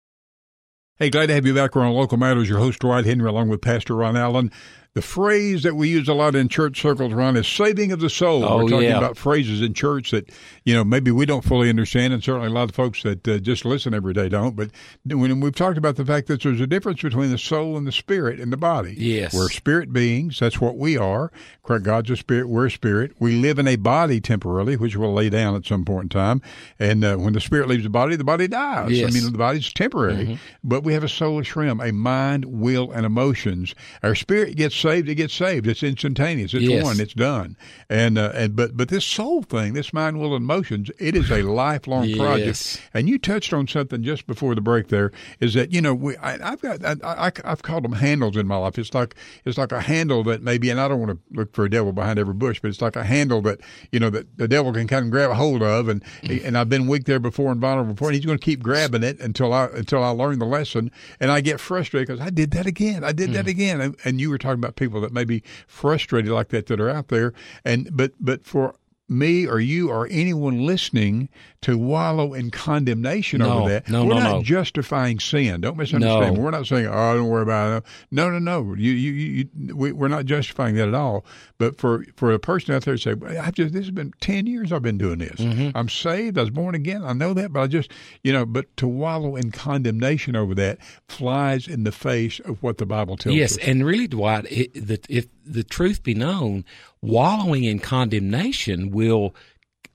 Hey, 1.02 1.10
glad 1.10 1.30
to 1.30 1.34
have 1.34 1.48
you 1.48 1.56
back. 1.56 1.76
We're 1.76 1.82
on 1.82 1.94
Local 1.94 2.20
Matters. 2.20 2.48
Your 2.48 2.60
host, 2.60 2.78
Dwight 2.78 3.06
Henry, 3.06 3.28
along 3.28 3.50
with 3.50 3.60
Pastor 3.60 3.96
Ron 3.96 4.16
Allen. 4.16 4.52
The 4.94 5.02
phrase 5.02 5.64
that 5.64 5.76
we 5.76 5.88
use 5.88 6.10
a 6.10 6.14
lot 6.14 6.36
in 6.36 6.50
church 6.50 6.82
circles, 6.82 7.14
Ron, 7.14 7.38
is 7.38 7.48
saving 7.48 7.94
of 7.94 8.02
the 8.02 8.10
soul. 8.10 8.44
Oh, 8.44 8.58
We're 8.58 8.70
talking 8.70 8.90
yeah. 8.90 8.98
about 8.98 9.16
phrases 9.16 9.62
in 9.62 9.74
church 9.74 10.12
that, 10.12 10.30
you 10.66 10.74
know, 10.74 10.84
maybe 10.84 11.12
we 11.12 11.26
don't 11.26 11.46
fully 11.46 11.70
understand, 11.70 12.12
and 12.12 12.22
certainly 12.22 12.48
a 12.48 12.52
lot 12.52 12.68
of 12.68 12.76
folks 12.76 13.04
that 13.04 13.26
uh, 13.26 13.38
just 13.38 13.64
listen 13.64 13.94
every 13.94 14.14
day 14.14 14.28
don't. 14.28 14.58
But 14.58 14.72
when 15.06 15.40
we've 15.40 15.56
talked 15.56 15.78
about 15.78 15.96
the 15.96 16.04
fact 16.04 16.28
that 16.28 16.42
there's 16.42 16.60
a 16.60 16.68
difference 16.68 17.02
between 17.02 17.32
the 17.32 17.38
soul 17.38 17.78
and 17.78 17.88
the 17.88 17.92
spirit 17.94 18.42
and 18.42 18.52
the 18.52 18.58
body. 18.58 18.94
Yes. 18.98 19.34
We're 19.34 19.48
spirit 19.50 19.94
beings. 19.94 20.40
That's 20.40 20.60
what 20.60 20.78
we 20.78 20.98
are. 20.98 21.32
Correct. 21.64 21.86
God's 21.86 22.10
a 22.10 22.18
spirit. 22.18 22.50
We're 22.50 22.66
a 22.66 22.72
spirit. 22.72 23.14
We 23.18 23.38
live 23.38 23.60
in 23.60 23.70
a 23.70 23.78
body 23.78 24.20
temporarily, 24.20 24.76
which 24.76 24.98
we'll 24.98 25.14
lay 25.14 25.30
down 25.30 25.56
at 25.56 25.66
some 25.66 25.86
point 25.86 26.04
in 26.04 26.10
time. 26.10 26.42
And 26.80 27.06
uh, 27.06 27.16
when 27.16 27.32
the 27.32 27.40
spirit 27.40 27.70
leaves 27.70 27.84
the 27.84 27.90
body, 27.90 28.18
the 28.18 28.26
body 28.26 28.50
dies. 28.50 29.02
I 29.02 29.10
mean, 29.10 29.32
the 29.32 29.38
body's 29.38 29.72
temporary. 29.72 30.38
But 30.66 30.84
we 30.84 30.92
have 30.94 31.06
a 31.06 31.08
soulish 31.08 31.56
realm, 31.56 31.80
a 31.80 31.94
mind, 31.94 32.44
will, 32.44 32.92
and 32.92 33.06
emotions. 33.06 33.74
Our 34.04 34.16
spirit 34.16 34.58
gets 34.58 34.81
saved. 34.82 35.08
It 35.10 35.16
gets 35.16 35.34
saved. 35.34 35.68
It's 35.68 35.84
instantaneous. 35.84 36.54
It's 36.54 36.64
Yes. 36.64 36.84
one. 36.84 37.00
It's 37.00 37.14
done. 37.14 37.56
And 37.90 38.18
uh, 38.18 38.32
and 38.36 38.56
but 38.56 38.76
but 38.76 38.90
this 38.90 39.06
soul 39.06 39.44
thing, 39.44 39.74
this 39.74 39.94
mind, 39.94 40.20
will, 40.20 40.36
and 40.36 40.44
emotions, 40.44 40.90
it 41.00 41.16
is 41.16 41.30
a 41.32 41.44
lifelong 41.44 42.06
Yes. 42.10 42.18
project. 42.18 42.82
And 42.94 43.08
you 43.10 43.18
touched 43.20 43.54
on 43.54 43.68
something 43.68 44.04
just 44.04 44.28
before 44.28 44.56
the 44.56 44.62
break. 44.62 44.88
There 44.90 45.12
is 45.40 45.54
that 45.54 45.72
you 45.72 45.82
know 45.82 45.94
we 45.94 46.18
I, 46.18 46.52
I've 46.52 46.62
got 46.62 46.84
I, 46.84 46.96
I, 47.04 47.32
I've 47.46 47.62
called 47.64 47.84
them 47.84 47.94
handles 47.94 48.36
in 48.36 48.48
my 48.48 48.58
life. 48.58 48.78
It's 48.80 48.94
like 48.94 49.16
it's 49.46 49.58
like 49.58 49.72
a 49.72 49.82
handle 49.82 50.24
that 50.26 50.42
maybe, 50.42 50.70
and 50.70 50.80
I 50.80 50.88
don't 50.88 51.00
want 51.00 51.12
to 51.12 51.20
look 51.38 51.54
for 51.54 51.66
a 51.66 51.70
devil 51.70 51.92
behind 51.94 52.20
every 52.20 52.34
bush, 52.34 52.60
but 52.62 52.70
it's 52.70 52.82
like 52.82 52.96
a 52.96 53.04
handle 53.04 53.42
that 53.44 53.60
you 53.92 54.00
know 54.00 54.10
that 54.10 54.38
the 54.38 54.48
devil 54.48 54.74
can 54.74 54.88
kind 54.88 55.06
of 55.06 55.12
grab 55.12 55.30
a 55.32 55.36
hold 55.36 55.62
of. 55.62 55.88
And 55.88 56.04
and 56.24 56.58
I've 56.58 56.70
been 56.70 56.88
weak 56.88 57.06
there 57.06 57.20
before 57.20 57.52
and 57.52 57.62
vulnerable 57.62 57.94
before. 57.94 58.10
And 58.10 58.16
he's 58.16 58.26
going 58.26 58.38
to 58.38 58.44
keep 58.44 58.64
grabbing 58.64 59.04
it 59.04 59.20
until 59.20 59.54
I 59.54 59.66
until 59.66 60.04
I 60.04 60.10
learn 60.10 60.40
the 60.40 60.46
lesson. 60.46 60.92
And 61.20 61.32
I 61.32 61.42
get 61.42 61.60
frustrated 61.60 62.08
because 62.08 62.26
I 62.26 62.30
did 62.30 62.52
that 62.52 62.66
again. 62.66 63.04
I 63.04 63.12
did 63.12 63.34
that 63.34 63.48
again. 63.48 63.80
And, 63.82 63.96
and 64.06 64.20
you 64.20 64.30
were 64.30 64.38
talking 64.38 64.60
about 64.60 64.71
people 64.76 65.02
that 65.02 65.12
may 65.12 65.24
be 65.24 65.44
frustrated 65.68 66.32
like 66.32 66.50
that 66.50 66.68
that 66.68 66.80
are 66.80 66.90
out 66.90 67.10
there. 67.10 67.34
And 67.64 67.90
but 67.96 68.14
but 68.20 68.46
for 68.46 68.76
me 69.12 69.46
or 69.46 69.60
you 69.60 69.90
or 69.90 70.08
anyone 70.10 70.66
listening 70.66 71.28
to 71.62 71.78
wallow 71.78 72.34
in 72.34 72.50
condemnation 72.50 73.40
No, 73.40 73.60
over 73.60 73.70
that. 73.70 73.90
no, 73.90 74.06
We're 74.06 74.16
no, 74.16 74.20
not 74.20 74.32
no. 74.38 74.42
justifying 74.42 75.20
sin. 75.20 75.62
Don't 75.62 75.78
misunderstand. 75.78 76.38
No. 76.38 76.42
We're 76.42 76.50
not 76.52 76.66
saying, 76.66 76.88
"Oh, 76.88 77.16
don't 77.18 77.28
worry 77.28 77.44
about 77.44 77.78
it." 77.78 77.84
No, 78.10 78.30
no, 78.32 78.40
no. 78.40 78.74
You, 78.74 78.92
you, 78.94 79.12
you, 79.12 79.76
we, 79.76 79.92
we're 79.92 80.08
not 80.08 80.26
justifying 80.26 80.76
that 80.76 80.88
at 80.88 80.94
all. 80.96 81.24
But 81.60 81.78
for 81.78 82.06
for 82.16 82.32
a 82.32 82.40
person 82.40 82.74
out 82.74 82.84
there 82.86 82.96
to 82.96 83.02
say, 83.02 83.38
"I've 83.38 83.54
just 83.54 83.74
this 83.74 83.86
has 83.86 83.92
been 83.92 84.14
ten 84.22 84.48
years. 84.48 84.72
I've 84.72 84.82
been 84.82 84.98
doing 84.98 85.20
this. 85.20 85.40
Mm-hmm. 85.40 85.78
I'm 85.78 85.90
saved. 85.90 86.38
I 86.38 86.42
was 86.42 86.50
born 86.50 86.74
again. 86.74 87.04
I 87.04 87.14
know 87.14 87.34
that, 87.34 87.54
but 87.54 87.60
I 87.62 87.68
just, 87.68 87.92
you 88.24 88.32
know, 88.34 88.46
but 88.46 88.76
to 88.78 88.88
wallow 88.88 89.36
in 89.36 89.52
condemnation 89.52 90.36
over 90.36 90.56
that 90.56 90.80
flies 91.10 91.68
in 91.68 91.84
the 91.84 91.92
face 91.92 92.40
of 92.40 92.64
what 92.64 92.78
the 92.80 92.86
Bible 92.86 93.18
tells 93.18 93.36
yes 93.36 93.52
us. 93.54 93.58
Yes. 93.60 93.68
And 93.68 93.86
really 93.86 94.08
dwight 94.08 94.46
it, 94.50 94.74
the, 94.74 95.00
if 95.10 95.28
the 95.46 95.64
truth 95.64 96.04
be 96.04 96.14
known 96.14 96.64
wallowing 97.02 97.64
in 97.64 97.80
condemnation 97.80 98.92
will 98.92 99.36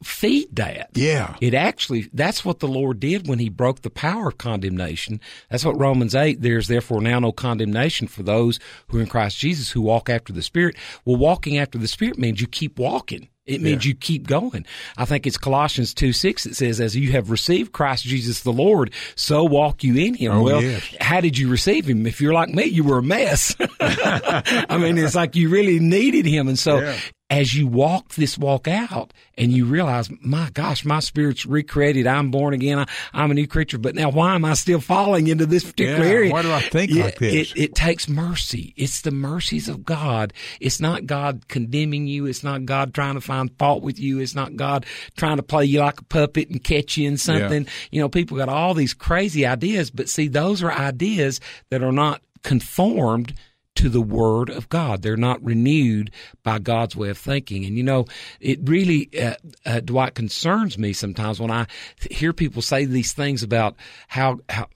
feed 0.02 0.54
that. 0.56 0.90
Yeah. 0.94 1.36
It 1.40 1.54
actually, 1.54 2.08
that's 2.12 2.44
what 2.44 2.60
the 2.60 2.68
Lord 2.68 3.00
did 3.00 3.26
when 3.28 3.38
he 3.38 3.48
broke 3.48 3.82
the 3.82 3.90
power 3.90 4.28
of 4.28 4.38
condemnation. 4.38 5.20
That's 5.50 5.64
what 5.64 5.78
Romans 5.78 6.14
8, 6.14 6.40
there's 6.42 6.68
therefore 6.68 7.00
now 7.00 7.18
no 7.18 7.32
condemnation 7.32 8.06
for 8.06 8.22
those 8.22 8.58
who 8.88 8.98
are 8.98 9.02
in 9.02 9.06
Christ 9.06 9.38
Jesus 9.38 9.70
who 9.70 9.80
walk 9.80 10.08
after 10.10 10.32
the 10.32 10.42
Spirit. 10.42 10.76
Well, 11.04 11.16
walking 11.16 11.58
after 11.58 11.78
the 11.78 11.88
Spirit 11.88 12.18
means 12.18 12.40
you 12.40 12.46
keep 12.46 12.78
walking. 12.78 13.28
It 13.46 13.60
means 13.62 13.84
Yeah. 13.84 13.90
you 13.90 13.94
keep 13.94 14.26
going. 14.26 14.66
I 14.96 15.04
think 15.04 15.24
it's 15.24 15.38
Colossians 15.38 15.94
2 15.94 16.12
6 16.12 16.44
that 16.44 16.56
says, 16.56 16.80
As 16.80 16.96
you 16.96 17.12
have 17.12 17.30
received 17.30 17.70
Christ 17.70 18.02
Jesus 18.02 18.40
the 18.40 18.52
Lord, 18.52 18.92
so 19.14 19.44
walk 19.44 19.84
you 19.84 19.94
in 19.94 20.14
him. 20.14 20.32
Oh, 20.32 20.42
well, 20.42 20.60
yes. 20.62 20.82
how 21.00 21.20
did 21.20 21.38
you 21.38 21.48
receive 21.48 21.88
him? 21.88 22.08
If 22.08 22.20
you're 22.20 22.32
like 22.32 22.48
me, 22.48 22.64
you 22.64 22.82
were 22.82 22.98
a 22.98 23.02
mess. 23.04 23.54
I 23.80 24.78
mean, 24.78 24.98
it's 24.98 25.14
like 25.14 25.36
you 25.36 25.48
really 25.48 25.78
needed 25.78 26.26
him. 26.26 26.48
And 26.48 26.58
so 26.58 26.80
Yeah. 26.80 26.96
As 27.28 27.54
you 27.54 27.66
walk 27.66 28.14
this 28.14 28.38
walk 28.38 28.68
out 28.68 29.12
and 29.36 29.50
you 29.52 29.64
realize, 29.64 30.08
my 30.20 30.48
gosh, 30.50 30.84
my 30.84 31.00
spirit's 31.00 31.44
recreated. 31.44 32.06
I'm 32.06 32.30
born 32.30 32.54
again. 32.54 32.78
I, 32.78 32.86
I'm 33.12 33.32
a 33.32 33.34
new 33.34 33.48
creature. 33.48 33.78
But 33.78 33.96
now 33.96 34.10
why 34.10 34.36
am 34.36 34.44
I 34.44 34.54
still 34.54 34.80
falling 34.80 35.26
into 35.26 35.44
this 35.44 35.64
particular 35.64 36.04
Yeah, 36.04 36.10
area? 36.12 36.32
why 36.32 36.42
do 36.42 36.52
I 36.52 36.60
think 36.60 36.92
Yeah, 36.92 37.04
like 37.04 37.18
this? 37.18 37.50
It, 37.52 37.56
it 37.60 37.74
takes 37.74 38.08
mercy. 38.08 38.74
It's 38.76 39.00
the 39.00 39.10
mercies 39.10 39.68
of 39.68 39.84
God. 39.84 40.32
It's 40.60 40.80
not 40.80 41.06
God 41.06 41.48
condemning 41.48 42.06
you. 42.06 42.26
It's 42.26 42.44
not 42.44 42.64
God 42.64 42.94
trying 42.94 43.14
to 43.14 43.20
find 43.20 43.50
fault 43.58 43.82
with 43.82 43.98
you. 43.98 44.20
It's 44.20 44.36
not 44.36 44.54
God 44.54 44.86
trying 45.16 45.38
to 45.38 45.42
play 45.42 45.64
you 45.64 45.80
like 45.80 46.00
a 46.00 46.04
puppet 46.04 46.48
and 46.50 46.62
catch 46.62 46.96
you 46.96 47.08
in 47.08 47.16
something. 47.16 47.66
You 47.90 48.00
know, 48.02 48.08
people 48.08 48.36
got 48.36 48.48
all 48.48 48.72
these 48.72 48.94
crazy 48.94 49.44
ideas, 49.44 49.90
but 49.90 50.08
see, 50.08 50.28
those 50.28 50.62
are 50.62 50.70
ideas 50.70 51.40
that 51.70 51.82
are 51.82 51.92
not 51.92 52.22
conformed 52.44 53.34
to 53.76 53.88
the 53.88 54.00
Word 54.00 54.50
of 54.50 54.68
God. 54.68 55.02
They're 55.02 55.16
not 55.16 55.42
renewed 55.44 56.10
by 56.42 56.58
God's 56.58 56.96
way 56.96 57.08
of 57.10 57.18
thinking. 57.18 57.64
And 57.64 57.76
you 57.76 57.82
know, 57.82 58.06
it 58.40 58.58
really, 58.64 59.08
uh, 59.20 59.34
uh, 59.64 59.80
Dwight, 59.80 60.14
concerns 60.14 60.78
me 60.78 60.92
sometimes 60.92 61.40
when 61.40 61.50
I 61.50 61.66
hear 62.10 62.32
people 62.32 62.62
say 62.62 62.84
these 62.84 63.12
things 63.12 63.42
about 63.42 63.76
how, 64.08 64.38
how, 64.48 64.66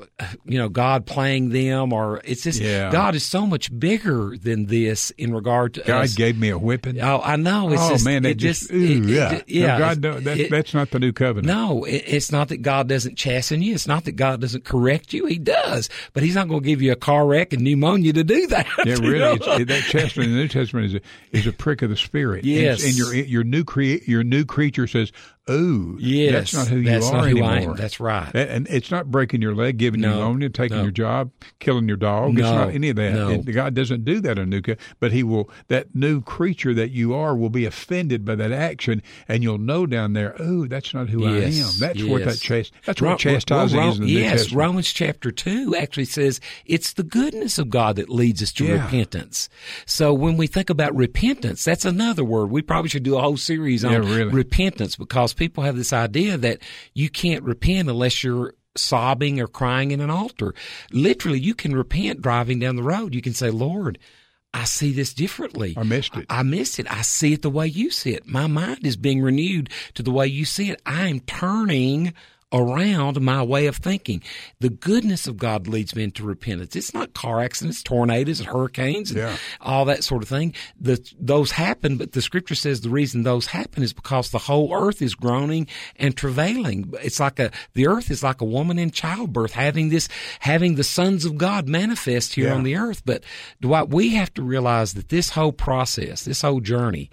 you 0.45 0.59
know, 0.59 0.69
God 0.69 1.07
playing 1.07 1.51
them, 1.51 1.93
or 1.93 2.21
it's 2.25 2.43
just 2.43 2.61
Yeah. 2.61 2.91
God 2.91 3.15
is 3.15 3.25
so 3.25 3.47
much 3.47 3.77
bigger 3.79 4.37
than 4.41 4.67
this 4.67 5.11
in 5.13 5.33
regard 5.35 5.75
to 5.75 5.83
God 5.83 6.05
us. 6.05 6.15
gave 6.15 6.39
me 6.39 6.51
a 6.51 6.59
whipping. 6.59 7.01
Oh, 7.01 7.21
I 7.25 7.37
know. 7.37 7.71
It's 7.73 7.83
oh 7.83 7.91
just, 7.91 8.05
man, 8.05 8.23
that 8.25 8.31
it 8.31 8.35
just, 8.39 8.61
just, 8.63 8.73
ooh, 8.73 8.77
it- 9.03 9.05
yeah, 9.05 9.33
it- 9.35 9.45
yeah. 9.49 9.67
No, 9.67 9.79
God, 9.79 10.01
don't- 10.01 10.25
that, 10.25 10.39
it- 10.39 10.51
that's 10.51 10.75
not 10.75 10.91
the 10.91 10.99
new 10.99 11.13
covenant. 11.13 11.47
no, 11.47 11.85
it, 11.85 12.05
it's 12.07 12.31
not 12.33 12.49
that 12.49 12.63
God 12.63 12.89
doesn't 12.89 13.17
chasten 13.17 13.63
you. 13.63 13.75
It's 13.75 13.87
not 13.89 14.05
that 14.05 14.13
God 14.13 14.41
doesn't 14.41 14.65
correct 14.65 15.13
you. 15.13 15.27
He 15.27 15.39
does, 15.39 15.89
but 16.13 16.23
He's 16.23 16.35
not 16.35 16.49
going 16.49 16.63
to 16.63 16.67
give 16.69 16.83
you 16.83 16.93
a 16.93 16.97
car 16.97 17.27
wreck 17.27 17.53
and 17.53 17.63
pneumonia 17.63 18.13
to 18.13 18.25
do 18.25 18.47
that. 18.49 18.67
Yeah, 18.91 19.09
really. 19.09 19.37
It's, 19.37 19.47
it, 19.47 19.69
that 19.69 19.83
chestnut 19.85 20.27
in 20.27 20.33
the 20.33 20.39
New 20.39 20.49
Testament 20.49 20.87
is 20.87 20.95
a, 20.95 21.01
is 21.33 21.47
a 21.47 21.53
prick 21.53 21.83
of 21.83 21.91
the 21.91 21.97
spirit. 21.97 22.45
And 22.45 22.53
Yes. 22.53 22.85
and, 22.85 22.97
your 22.97 23.15
your 23.15 23.45
new 23.45 23.65
crea- 23.65 24.03
your 24.07 24.25
new 24.25 24.45
creature 24.45 24.87
says, 24.87 25.13
"Oh, 25.49 25.97
Yes, 25.99 26.33
that's 26.33 26.55
not 26.55 26.69
who 26.69 26.83
that's 26.85 27.07
you 27.07 27.13
are 27.13 27.17
not 27.17 27.25
who 27.25 27.31
anymore." 27.31 27.51
I 27.51 27.61
am. 27.63 27.77
That's 27.77 27.99
right. 28.01 28.33
That- 28.33 28.51
and 28.51 28.67
it's 28.69 28.91
not 28.91 29.11
breaking 29.11 29.43
your 29.43 29.55
leg, 29.55 29.79
giving 29.79 30.01
you 30.01 30.07
No, 30.07 30.17
pneumonia, 30.19 30.49
taking 30.51 30.77
no. 30.77 30.83
your 30.85 30.93
job, 30.93 31.31
killing 31.59 31.89
your 31.89 31.97
dog. 31.97 32.31
It's 32.33 32.41
No, 32.43 32.55
not 32.55 32.75
any 32.75 32.91
of 32.91 32.97
that. 32.97 33.15
no. 33.15 33.31
It- 33.31 33.45
God 33.53 33.75
doesn't 33.75 34.05
do 34.05 34.21
that 34.21 34.39
new, 34.47 34.63
but 35.01 35.13
He 35.13 35.23
will. 35.23 35.51
That 35.69 35.95
new 35.95 36.21
creature 36.21 36.73
that 36.75 36.91
you 36.91 37.15
are 37.15 37.35
will 37.37 37.51
be 37.51 37.65
offended 37.65 38.25
by 38.25 38.35
that 38.37 38.53
action, 38.53 39.03
and 39.29 39.43
you'll 39.43 39.59
know 39.59 39.87
down 39.87 40.13
there, 40.13 40.37
oh, 40.39 40.67
that's 40.67 40.95
not 40.95 41.09
who 41.09 41.25
I 41.27 41.31
am. 41.31 41.43
Yes, 41.53 41.79
That's 41.79 42.03
what 42.05 42.25
that 42.25 42.27
yes. 42.27 42.41
chast. 42.43 42.71
That's 42.87 43.01
Ro- 43.01 43.11
what 43.11 43.19
chastising 43.19 43.79
Ro- 43.79 43.89
is 43.91 43.97
in 43.97 44.03
the 44.03 44.07
New 44.13 44.19
yes, 44.21 44.31
Testament. 44.43 44.59
Romans 44.59 44.93
chapter 44.93 45.31
2 45.31 45.75
actually 45.75 46.05
says 46.05 46.41
it's 46.67 46.93
the 46.93 47.03
goodness 47.03 47.59
of 47.59 47.71
God 47.71 47.97
that 47.97 48.09
leads 48.09 48.43
us 48.43 48.53
to 48.53 48.65
Yeah. 48.67 48.85
repentance. 48.85 49.49
So 49.87 50.13
when 50.15 50.37
we 50.37 50.47
think 50.47 50.71
about 50.71 50.95
repentance, 50.95 51.65
that's 51.65 51.85
another 51.85 52.23
word. 52.25 52.51
We 52.51 52.63
probably 52.63 52.89
should 52.89 53.03
do 53.03 53.17
a 53.17 53.21
whole 53.21 53.37
series 53.37 53.85
on 53.85 53.93
Yeah, 53.93 53.99
really. 53.99 54.25
repentance 54.33 54.97
because 54.97 55.33
people 55.41 55.65
have 55.65 55.77
this 55.77 55.93
idea 55.93 56.37
that 56.37 56.59
you 56.95 57.09
can't 57.09 57.43
repent 57.43 57.89
unless 57.89 58.23
you're 58.23 58.55
sobbing 58.77 59.41
or 59.41 59.49
crying 59.49 59.91
in 59.91 60.01
an 60.01 60.11
altar. 60.11 60.55
Literally, 60.93 61.41
you 61.41 61.55
can 61.55 61.75
repent 61.75 62.23
driving 62.23 62.61
down 62.61 62.77
the 62.77 62.83
road. 62.83 63.15
You 63.15 63.23
can 63.23 63.33
say, 63.33 63.51
Lord, 63.51 63.99
I 64.53 64.65
see 64.65 64.93
this 64.93 65.15
differently. 65.15 65.75
I 65.77 65.83
missed 65.83 66.15
it. 66.17 66.27
I 66.29 66.43
miss 66.43 66.79
it. 66.79 66.91
I 66.93 67.03
see 67.03 67.33
it 67.33 67.43
the 67.43 67.51
way 67.51 67.67
you 67.67 67.91
see 67.91 68.13
it. 68.13 68.27
My 68.27 68.47
mind 68.47 68.87
is 68.87 68.97
being 68.97 69.23
renewed 69.23 69.71
to 69.95 70.03
the 70.03 70.11
way 70.11 70.27
you 70.27 70.45
see 70.45 70.71
it. 70.71 70.83
I 70.85 71.09
am 71.09 71.21
turning 71.21 72.13
around 72.53 73.21
my 73.21 73.43
way 73.43 73.67
of 73.67 73.77
thinking. 73.77 74.23
The 74.59 74.71
goodness 74.71 75.27
of 75.29 75.37
God 75.37 75.69
leads 75.69 75.95
me 75.95 76.03
into 76.03 76.25
repentance. 76.25 76.75
It's 76.75 76.93
not 76.93 77.15
car 77.15 77.41
accidents, 77.41 77.83
tornadoes, 77.83 78.41
and 78.41 78.49
hurricanes, 78.49 79.11
and 79.11 79.19
Yeah. 79.21 79.37
all 79.61 79.85
that 79.85 80.03
sort 80.03 80.23
of 80.23 80.29
thing. 80.29 80.55
The, 80.81 81.01
those 81.19 81.53
happen, 81.53 81.97
but 81.97 82.13
the 82.13 82.23
scripture 82.23 82.57
says 82.57 82.81
the 82.81 82.91
reason 82.91 83.23
those 83.23 83.47
happen 83.47 83.83
is 83.83 83.93
because 83.93 84.31
the 84.31 84.39
whole 84.39 84.75
earth 84.75 85.01
is 85.01 85.15
groaning 85.15 85.69
and 85.97 86.17
travailing. 86.17 86.93
It's 87.03 87.21
like 87.21 87.39
a, 87.39 87.53
the 87.75 87.87
earth 87.87 88.11
is 88.11 88.23
like 88.23 88.41
a 88.41 88.45
woman 88.47 88.79
in 88.79 88.91
childbirth 88.91 89.53
having 89.53 89.91
this, 89.91 90.09
having 90.41 90.75
the 90.75 90.85
sons 90.85 91.25
of 91.25 91.39
God 91.39 91.69
manifest 91.69 92.35
here 92.35 92.49
Yeah. 92.49 92.55
on 92.55 92.65
the 92.65 92.77
earth. 92.77 93.03
But 93.05 93.23
Dwight, 93.61 93.91
we 93.91 94.11
have 94.17 94.35
to 94.35 94.43
realize 94.43 94.95
that 94.95 95.09
this 95.09 95.31
whole 95.31 95.53
process, 95.53 96.25
this 96.25 96.43
whole 96.43 96.61
journey, 96.61 97.11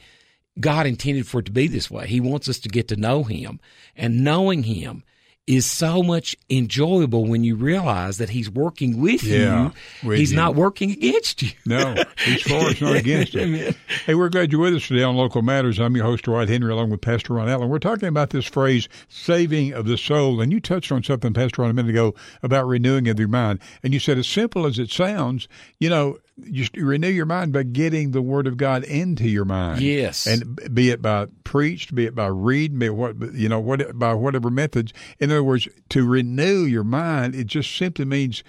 God 0.60 0.88
intended 0.88 1.28
for 1.28 1.42
it 1.42 1.46
to 1.46 1.52
be 1.52 1.68
this 1.68 1.92
way. 1.92 2.08
He 2.08 2.20
wants 2.20 2.50
us 2.50 2.58
to 2.62 2.70
get 2.70 2.88
to 2.88 2.96
know 2.96 3.24
Him. 3.24 3.60
And 3.96 4.24
knowing 4.24 4.64
Him 4.64 5.04
is 5.48 5.66
so 5.66 6.04
much 6.04 6.36
enjoyable 6.50 7.26
when 7.26 7.42
you 7.44 7.56
realize 7.56 8.18
that 8.18 8.30
He's 8.30 8.50
working 8.50 9.00
with 9.00 9.24
Yeah, 9.24 9.72
you. 10.04 10.08
with 10.10 10.20
He's 10.20 10.32
you. 10.32 10.36
not 10.38 10.56
working 10.56 10.92
against 10.92 11.42
you. 11.42 11.52
No, 11.66 11.96
he's 12.26 12.42
for 12.42 12.56
us, 12.56 12.82
not 12.82 12.96
against 12.98 13.34
it. 13.34 13.76
Hey, 14.06 14.14
we're 14.14 14.28
glad 14.30 14.52
you're 14.52 14.60
with 14.60 14.76
us 14.76 14.88
today 14.88 15.04
on 15.04 15.16
Local 15.16 15.42
Matters. 15.42 15.80
I'm 15.80 15.96
your 15.96 16.04
host, 16.06 16.26
Dwight 16.26 16.50
Henry, 16.50 16.72
along 16.72 16.90
with 16.90 17.00
Pastor 17.02 17.34
Ron 17.34 17.48
Allen. 17.48 17.70
We're 17.70 17.80
talking 17.80 18.10
about 18.10 18.32
this 18.32 18.46
phrase, 18.46 18.90
saving 19.08 19.72
of 19.74 19.86
the 19.86 19.98
soul. 19.98 20.42
And 20.42 20.52
you 20.52 20.60
touched 20.60 20.92
on 20.92 21.02
something, 21.04 21.34
Pastor 21.34 21.62
Ron, 21.62 21.72
a 21.72 21.74
minute 21.74 21.90
ago 21.92 22.14
about 22.44 22.68
renewing 22.68 23.08
of 23.08 23.18
your 23.18 23.30
mind. 23.30 23.60
And 23.84 23.94
you 23.94 24.00
said, 24.02 24.18
as 24.18 24.28
simple 24.28 24.66
as 24.66 24.78
it 24.78 24.92
sounds, 24.92 25.48
you 25.80 25.90
know, 25.90 26.18
you 26.44 26.68
renew 26.76 27.10
your 27.10 27.26
mind 27.26 27.52
by 27.52 27.64
getting 27.64 28.12
the 28.12 28.22
Word 28.22 28.48
of 28.48 28.58
God 28.58 28.84
into 28.84 29.28
your 29.28 29.46
mind. 29.46 29.82
Yes. 29.82 30.28
And 30.28 30.60
be 30.74 30.90
it 30.92 31.02
by 31.02 31.28
preached, 31.44 31.96
be 31.96 32.06
it 32.06 32.16
by 32.16 32.28
reading, 32.28 32.80
be 32.80 32.88
it 32.88 32.96
what, 32.96 33.16
you 33.34 33.50
know, 33.50 33.60
what, 33.60 33.98
by 33.98 34.14
whatever 34.14 34.50
methods. 34.50 34.94
In 35.20 35.32
other 35.32 35.44
words, 35.44 35.68
to 35.90 36.08
renew 36.08 36.64
your 36.64 36.84
mind, 36.84 37.34
it 37.36 37.48
just 37.48 37.76
simply 37.76 38.06
means 38.06 38.44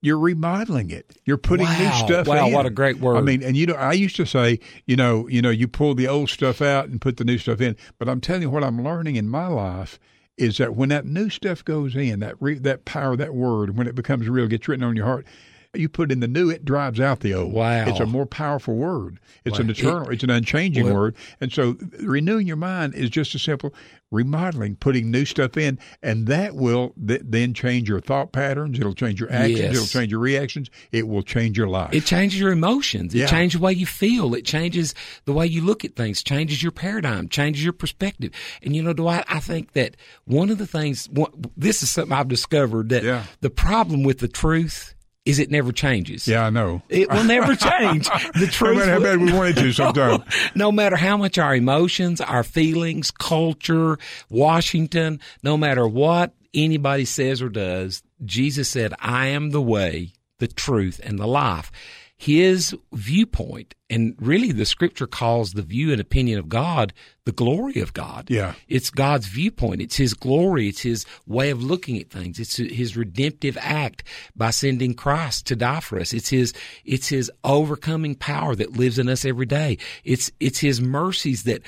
you're 0.00 0.18
remodeling 0.18 0.90
it. 0.90 1.16
You're 1.24 1.38
putting 1.38 1.66
new 1.66 1.90
stuff 1.92 2.26
Wow, 2.26 2.46
in. 2.46 2.52
what 2.52 2.66
a 2.66 2.70
great 2.70 2.98
word. 2.98 3.16
I 3.16 3.20
mean, 3.22 3.42
and 3.42 3.56
you 3.56 3.66
know, 3.66 3.74
I 3.74 3.92
used 3.92 4.16
to 4.16 4.26
say, 4.26 4.60
you 4.86 4.96
know, 4.96 5.26
you 5.28 5.40
know, 5.40 5.50
you 5.50 5.66
pull 5.66 5.94
the 5.94 6.08
old 6.08 6.28
stuff 6.30 6.60
out 6.60 6.88
and 6.88 7.00
put 7.00 7.16
the 7.16 7.24
new 7.24 7.38
stuff 7.38 7.60
in. 7.60 7.76
But 7.98 8.08
I'm 8.08 8.20
telling 8.20 8.42
you, 8.42 8.50
what 8.50 8.64
I'm 8.64 8.82
learning 8.82 9.16
in 9.16 9.28
my 9.28 9.46
life 9.46 9.98
is 10.36 10.58
that 10.58 10.74
when 10.74 10.88
that 10.90 11.06
new 11.06 11.30
stuff 11.30 11.64
goes 11.64 11.96
in, 11.96 12.20
that 12.20 12.34
re- 12.40 12.58
that 12.58 12.84
power, 12.84 13.16
that 13.16 13.34
word, 13.34 13.78
when 13.78 13.86
it 13.86 13.94
becomes 13.94 14.28
real, 14.28 14.46
gets 14.46 14.68
written 14.68 14.84
on 14.84 14.96
your 14.96 15.06
heart. 15.06 15.26
You 15.74 15.88
put 15.88 16.12
in 16.12 16.20
the 16.20 16.28
new, 16.28 16.50
it 16.50 16.64
drives 16.64 17.00
out 17.00 17.20
the 17.20 17.34
old. 17.34 17.52
Wow. 17.52 17.86
It's 17.88 18.00
a 18.00 18.06
more 18.06 18.26
powerful 18.26 18.74
word. 18.76 19.18
It's 19.44 19.58
Wow. 19.58 19.64
an 19.64 19.70
eternal, 19.70 20.10
it's 20.10 20.22
an 20.24 20.30
unchanging 20.30 20.84
Well- 20.84 20.94
word. 20.94 21.16
And 21.40 21.52
so 21.52 21.76
renewing 22.00 22.46
your 22.46 22.56
mind 22.56 22.94
is 22.94 23.10
just 23.10 23.34
a 23.34 23.38
simple 23.38 23.74
remodeling, 24.10 24.76
putting 24.76 25.10
new 25.10 25.24
stuff 25.24 25.56
in, 25.56 25.78
and 26.02 26.26
that 26.28 26.54
will 26.54 26.94
th- 27.04 27.22
then 27.24 27.52
change 27.52 27.88
your 27.88 28.00
thought 28.00 28.30
patterns. 28.32 28.78
It'll 28.78 28.94
change 28.94 29.18
your 29.18 29.32
actions. 29.32 29.58
Yes. 29.58 29.74
It'll 29.74 29.86
change 29.86 30.10
your 30.12 30.20
reactions. 30.20 30.70
It 30.92 31.08
will 31.08 31.22
change 31.22 31.58
your 31.58 31.66
life. 31.66 31.92
It 31.92 32.04
changes 32.04 32.38
your 32.38 32.52
emotions. 32.52 33.12
It 33.14 33.18
Yeah. 33.18 33.26
changes 33.26 33.58
the 33.58 33.64
way 33.64 33.72
you 33.72 33.86
feel. 33.86 34.34
It 34.34 34.44
changes 34.44 34.94
the 35.24 35.32
way 35.32 35.46
you 35.48 35.62
look 35.62 35.84
at 35.84 35.96
things, 35.96 36.22
changes 36.22 36.62
your 36.62 36.70
paradigm, 36.72 37.28
changes 37.28 37.64
your 37.64 37.72
perspective. 37.72 38.30
And 38.62 38.76
you 38.76 38.82
know, 38.84 38.92
Dwight, 38.92 39.24
I 39.28 39.40
think 39.40 39.72
that 39.72 39.96
one 40.26 40.48
of 40.50 40.58
the 40.58 40.66
things, 40.66 41.08
one, 41.10 41.30
this 41.56 41.82
is 41.82 41.90
something 41.90 42.16
I've 42.16 42.28
discovered 42.28 42.90
that 42.90 43.02
Yeah. 43.02 43.24
the 43.40 43.50
problem 43.50 44.04
with 44.04 44.18
the 44.18 44.28
truth 44.28 44.93
is 45.24 45.38
it 45.38 45.50
never 45.50 45.72
changes. 45.72 46.28
yeah, 46.28 46.46
I 46.46 46.50
know. 46.50 46.82
It 46.88 47.10
will 47.10 47.24
never 47.24 47.56
change. 47.56 48.08
The 48.34 48.48
truth. 48.50 48.76
No 48.76 48.84
matter 48.86 48.92
how 48.92 49.00
bad 49.00 49.20
we 49.20 49.32
want 49.32 49.56
it 49.56 49.60
to 49.62 49.72
sometimes. 49.72 50.22
no 50.54 50.70
matter 50.70 50.96
how 50.96 51.16
much 51.16 51.38
our 51.38 51.54
emotions, 51.54 52.20
our 52.20 52.42
feelings, 52.42 53.10
culture, 53.10 53.98
Washington, 54.28 55.20
no 55.42 55.56
matter 55.56 55.88
what 55.88 56.34
anybody 56.52 57.04
says 57.04 57.40
or 57.40 57.48
does, 57.48 58.02
Jesus 58.24 58.68
said, 58.68 58.92
I 59.00 59.28
am 59.28 59.50
the 59.50 59.62
way, 59.62 60.12
the 60.38 60.48
truth, 60.48 61.00
and 61.02 61.18
the 61.18 61.26
life. 61.26 61.72
His 62.16 62.74
viewpoint, 62.92 63.74
and 63.90 64.14
really 64.18 64.52
the 64.52 64.64
scripture 64.64 65.06
calls 65.06 65.52
the 65.52 65.62
view 65.62 65.90
and 65.92 66.00
opinion 66.00 66.38
of 66.38 66.48
God 66.48 66.92
the 67.24 67.32
glory 67.32 67.80
of 67.80 67.92
God. 67.92 68.30
Yeah. 68.30 68.54
It's 68.68 68.90
God's 68.90 69.26
viewpoint. 69.26 69.80
It's 69.80 69.96
His 69.96 70.14
glory. 70.14 70.68
It's 70.68 70.82
His 70.82 71.06
way 71.26 71.50
of 71.50 71.62
looking 71.62 71.98
at 71.98 72.10
things. 72.10 72.38
It's 72.38 72.56
His 72.56 72.96
redemptive 72.96 73.58
act 73.60 74.04
by 74.36 74.50
sending 74.50 74.94
Christ 74.94 75.46
to 75.46 75.56
die 75.56 75.80
for 75.80 75.98
us. 75.98 76.12
It's 76.12 76.28
His, 76.28 76.52
it's 76.84 77.08
His 77.08 77.30
overcoming 77.42 78.14
power 78.14 78.54
that 78.54 78.76
lives 78.76 78.98
in 78.98 79.08
us 79.08 79.24
every 79.24 79.46
day. 79.46 79.78
It's, 80.04 80.30
it's 80.38 80.60
His 80.60 80.80
mercies 80.80 81.44
that 81.44 81.62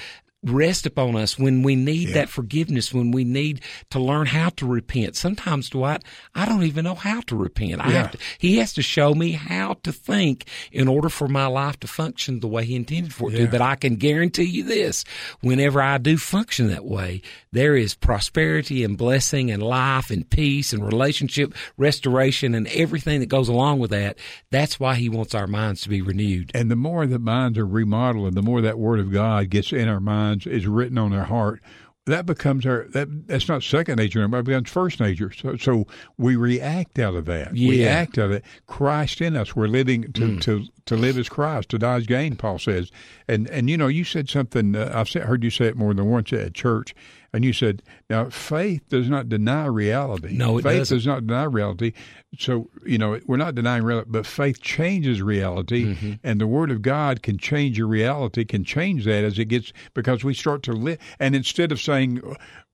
rest 0.51 0.87
upon 0.87 1.17
us 1.17 1.39
when 1.39 1.63
we 1.63 1.75
need 1.75 2.09
yeah. 2.09 2.15
that 2.15 2.29
forgiveness, 2.29 2.95
when 2.95 3.11
we 3.11 3.25
need 3.25 3.61
to 3.91 3.99
learn 3.99 4.27
how 4.27 4.51
to 4.51 4.67
repent. 4.67 5.17
Sometimes, 5.17 5.71
Dwight, 5.71 6.05
I 6.35 6.47
don't 6.47 6.63
even 6.63 6.85
know 6.85 6.95
how 6.95 7.21
to 7.23 7.37
repent. 7.37 7.85
I 7.85 7.89
yeah. 7.89 8.03
have 8.03 8.13
to, 8.13 8.19
he 8.39 8.59
has 8.59 8.73
to 8.75 8.83
show 8.83 9.15
me 9.15 9.33
how 9.33 9.75
to 9.83 9.93
think 9.93 10.47
in 10.71 10.89
order 10.89 11.09
for 11.09 11.29
my 11.29 11.47
life 11.47 11.81
to 11.81 11.87
function 11.87 12.41
the 12.41 12.49
way 12.49 12.65
he 12.65 12.77
intended 12.77 13.13
for 13.13 13.31
it 13.31 13.35
yeah. 13.39 13.47
to. 13.47 13.51
But 13.51 13.61
I 13.61 13.75
can 13.75 13.97
guarantee 13.97 14.45
you 14.45 14.63
this, 14.63 15.05
whenever 15.41 15.83
I 15.83 15.99
do 15.99 16.17
function 16.17 16.69
that 16.69 16.85
way, 16.85 17.23
there 17.53 17.75
is 17.75 17.95
prosperity 17.95 18.85
and 18.85 18.97
blessing 18.97 19.51
and 19.51 19.63
life 19.63 20.11
and 20.11 20.29
peace 20.29 20.73
and 20.73 20.85
relationship 20.85 21.55
restoration 21.77 22.55
and 22.55 22.69
everything 22.69 23.21
that 23.21 23.27
goes 23.27 23.49
along 23.49 23.79
with 23.79 23.91
that. 23.91 24.19
That's 24.51 24.79
why 24.79 24.95
he 24.95 25.09
wants 25.09 25.35
our 25.35 25.47
minds 25.47 25.83
to 25.83 25.89
be 25.89 26.01
renewed. 26.01 26.53
And 26.55 26.71
the 26.71 26.77
more 26.77 27.07
the 27.07 27.19
minds 27.19 27.59
are 27.59 27.67
remodeled 27.67 28.37
the 28.37 28.43
more 28.43 28.61
that 28.61 28.79
word 28.79 29.01
of 29.01 29.11
God 29.11 29.49
gets 29.49 29.73
in 29.73 29.89
our 29.89 30.01
minds, 30.01 30.36
is 30.45 30.67
written 30.67 30.99
on 30.99 31.13
our 31.13 31.25
heart, 31.25 31.63
that 32.07 32.25
becomes 32.25 32.65
our 32.65 32.87
that 32.91 33.27
that's 33.27 33.49
not 33.49 33.63
second 33.63 33.97
nature 33.97 34.21
anymore. 34.21 34.41
It 34.41 34.45
becomes 34.45 34.71
first 34.71 35.01
nature. 35.01 35.33
So 35.33 35.57
so 35.57 35.87
we 36.17 36.37
react 36.37 36.99
out 36.99 37.15
of 37.15 37.25
that. 37.27 37.57
Yeah. 37.57 37.69
We 37.69 37.85
act 37.85 38.17
out 38.19 38.27
of 38.27 38.31
it. 38.33 38.45
Christ 38.67 39.21
in 39.21 39.37
us. 39.37 39.57
We're 39.57 39.67
living 39.67 40.13
to, 40.13 40.21
mm. 40.21 40.41
to 40.43 40.65
to 40.87 40.97
live 40.97 41.19
as 41.19 41.29
Christ, 41.29 41.69
to 41.71 41.79
die 41.79 41.97
as 41.97 42.07
gain. 42.07 42.37
Paul 42.37 42.59
says. 42.59 42.91
And 43.27 43.51
and 43.51 43.69
you 43.69 43.77
know 43.77 43.89
you 43.89 44.05
said 44.05 44.29
something. 44.29 44.77
Uh, 44.77 44.93
I've 44.95 45.13
heard 45.13 45.43
you 45.43 45.51
say 45.51 45.67
it 45.67 45.77
more 45.77 45.93
than 45.95 46.07
once 46.07 46.33
at 46.33 46.55
church. 46.55 46.95
And 47.37 47.45
you 47.45 47.53
said, 47.53 47.83
now 48.09 48.31
faith 48.31 48.89
does 48.89 49.11
not 49.11 49.29
deny 49.29 49.67
reality. 49.67 50.39
No, 50.39 50.57
it 50.57 50.63
faith 50.63 50.79
doesn't. 50.79 50.97
does 50.97 51.07
not 51.07 51.27
deny 51.27 51.45
reality. 51.45 51.93
So 52.39 52.71
you 52.87 52.97
know 52.97 53.21
we're 53.27 53.37
not 53.37 53.55
denying 53.55 53.83
reality, 53.83 54.09
but 54.11 54.25
faith 54.25 54.63
changes 54.63 55.21
reality, 55.21 55.95
mm-hmm. 55.95 56.13
and 56.25 56.41
the 56.41 56.47
Word 56.47 56.71
of 56.71 56.81
God 56.81 57.23
can 57.23 57.37
change 57.37 57.77
your 57.77 57.89
reality, 57.89 58.47
can 58.47 58.65
change 58.65 59.05
that 59.05 59.23
as 59.23 59.39
it 59.39 59.45
gets 59.47 59.75
because 59.93 60.25
we 60.25 60.33
start 60.33 60.63
to 60.63 60.73
live. 60.73 60.99
And 61.21 61.37
instead 61.37 61.73
of 61.73 61.81
saying, 61.81 62.23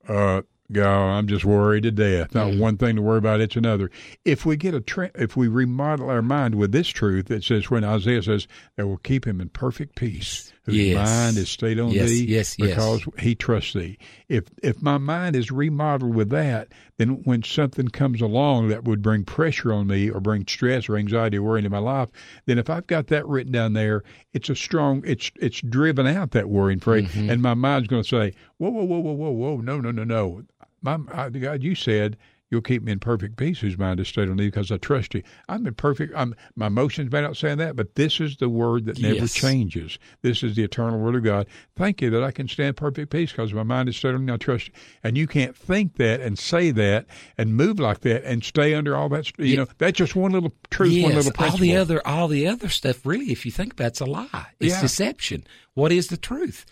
uh, 0.07 0.43
God, 0.71 1.11
I'm 1.11 1.27
just 1.27 1.45
worried 1.45 1.83
to 1.83 1.91
death. 1.91 2.33
Not 2.33 2.53
mm. 2.53 2.61
one 2.61 2.77
thing 2.77 2.95
to 2.95 3.03
worry 3.03 3.19
about, 3.19 3.41
it's 3.41 3.57
another. 3.57 3.91
If 4.25 4.47
we 4.47 4.57
get 4.57 4.75
a 4.75 4.81
tra- 4.81 5.11
if 5.17 5.37
we 5.37 5.49
remodel 5.49 6.09
our 6.09 6.23
mind 6.23 6.55
with 6.55 6.71
this 6.71 6.87
truth 6.87 7.27
that 7.27 7.43
says 7.43 7.69
when 7.69 7.83
Isaiah 7.83 8.23
says 8.23 8.47
that 8.77 8.87
will 8.87 8.99
keep 8.99 9.27
him 9.27 9.41
in 9.41 9.49
perfect 9.49 9.97
peace, 9.97 10.52
whose 10.65 10.77
yes. 10.77 11.09
mind 11.09 11.37
is 11.37 11.49
stayed 11.49 11.81
on 11.81 11.91
yes, 11.91 12.09
thee 12.09 12.25
yes, 12.25 12.57
because 12.57 13.05
he 13.19 13.35
trusts 13.35 13.73
thee. 13.73 13.99
If 14.29 14.45
if 14.63 14.81
my 14.81 14.99
mind 14.99 15.35
is 15.35 15.51
remodeled 15.51 16.15
with 16.15 16.31
that, 16.31 16.69
then 16.99 17.23
when 17.25 17.43
something 17.43 17.89
comes 17.89 18.21
along 18.21 18.69
that 18.69 18.85
would 18.85 19.03
bring 19.03 19.25
pressure 19.25 19.73
on 19.73 19.89
me 19.89 20.09
or 20.09 20.21
bring 20.21 20.47
stress 20.47 20.89
or 20.89 20.97
anxiety 20.97 21.39
or 21.39 21.43
worry 21.43 21.59
into 21.59 21.71
my 21.71 21.79
life, 21.79 22.11
then 22.47 22.59
if 22.59 22.71
I've 22.71 22.87
got 22.87 23.09
that 23.09 23.27
written 23.27 23.53
down 23.53 23.73
there, 23.73 24.05
it's 24.33 24.49
a 24.49 24.55
strong 24.55 25.03
it's 25.05 25.31
it's 25.37 25.61
driven 25.61 26.07
out 26.07 26.31
that 26.31 26.49
worry 26.49 26.75
and 26.75 26.83
fret, 26.83 27.05
mm-hmm. 27.05 27.31
and 27.31 27.43
my 27.43 27.55
mind's 27.55 27.89
going 27.89 28.03
to 28.03 28.09
say, 28.09 28.35
whoa, 28.59 28.71
whoa, 28.71 28.85
whoa, 28.85 29.01
whoa, 29.01 29.13
whoa, 29.13 29.31
whoa, 29.31 29.57
no, 29.57 29.81
no, 29.81 29.91
no, 29.91 30.05
no 30.05 30.45
my, 30.83 31.29
God, 31.29 31.63
you 31.63 31.75
said 31.75 32.17
you'll 32.53 32.61
keep 32.61 32.83
me 32.83 32.93
in 32.93 33.01
perfect 33.01 33.39
peace 33.39 33.61
whose 33.61 33.79
mind 33.79 33.99
is 33.99 34.07
stayed 34.09 34.29
on 34.29 34.37
thee 34.37 34.47
because 34.47 34.71
I 34.71 34.77
trust 34.77 35.15
you. 35.15 35.23
I'm 35.49 35.67
in 35.67 35.75
perfect, 35.75 36.13
I'm, 36.15 36.37
my 36.55 36.67
emotions 36.67 37.11
may 37.11 37.23
not 37.23 37.37
say 37.37 37.55
that, 37.55 37.77
but 37.77 37.95
this 37.95 38.21
is 38.21 38.37
the 38.37 38.51
word 38.51 38.85
that 38.85 39.01
never 39.01 39.15
yes. 39.15 39.33
changes. 39.33 39.99
This 40.21 40.43
is 40.43 40.55
the 40.55 40.63
eternal 40.63 41.01
word 41.01 41.15
of 41.15 41.25
God. 41.25 41.47
Thank 41.77 42.03
you 42.03 42.11
that 42.11 42.23
I 42.23 42.31
can 42.31 42.47
stand 42.49 42.77
perfect 42.77 43.11
peace 43.11 43.33
because 43.33 43.55
my 43.55 43.63
mind 43.63 43.89
is 43.89 43.97
stayed 43.97 44.15
on 44.15 44.27
thee. 44.27 44.33
I 44.35 44.37
trust 44.37 44.69
you. 44.69 44.75
And 45.03 45.17
you 45.17 45.27
can't 45.27 45.57
think 45.57 45.97
that 45.97 46.21
and 46.21 46.39
say 46.39 46.71
that 46.73 47.07
and 47.39 47.57
move 47.57 47.81
like 47.81 48.01
that 48.01 48.23
and 48.25 48.45
stay 48.45 48.75
under 48.75 48.95
all 48.95 49.09
that. 49.09 49.37
You 49.39 49.45
yeah. 49.47 49.57
know, 49.57 49.67
that's 49.79 49.97
just 49.97 50.15
one 50.15 50.33
little 50.33 50.53
truth, 50.71 50.93
yes. 50.93 51.05
one 51.05 51.15
little 51.15 51.33
principle. 51.33 51.55
All 51.55 51.59
the 51.59 51.77
other, 51.77 52.07
all 52.07 52.29
the 52.29 52.47
other 52.47 52.69
stuff, 52.69 53.07
really, 53.07 53.33
if 53.33 53.47
you 53.47 53.51
think 53.51 53.73
about, 53.73 53.87
it's 53.87 54.01
a 54.01 54.05
lie. 54.05 54.49
It's 54.61 54.75
yeah. 54.75 54.81
deception. 54.83 55.45
What 55.75 55.91
is 55.91 56.09
the 56.09 56.19
truth? 56.19 56.67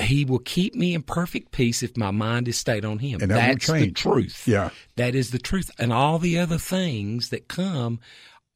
He 0.00 0.24
will 0.24 0.38
keep 0.38 0.74
me 0.74 0.94
in 0.94 1.02
perfect 1.02 1.50
peace 1.50 1.82
if 1.82 1.96
my 1.96 2.10
mind 2.10 2.46
is 2.46 2.56
stayed 2.56 2.84
on 2.84 2.98
him. 2.98 3.20
And 3.20 3.30
that 3.30 3.58
That's 3.60 3.66
the 3.66 3.90
truth. 3.90 4.46
Yeah. 4.46 4.70
That 4.96 5.14
is 5.14 5.30
the 5.30 5.38
truth. 5.38 5.70
And 5.78 5.92
all 5.92 6.18
the 6.18 6.38
other 6.38 6.58
things 6.58 7.30
that 7.30 7.48
come 7.48 7.98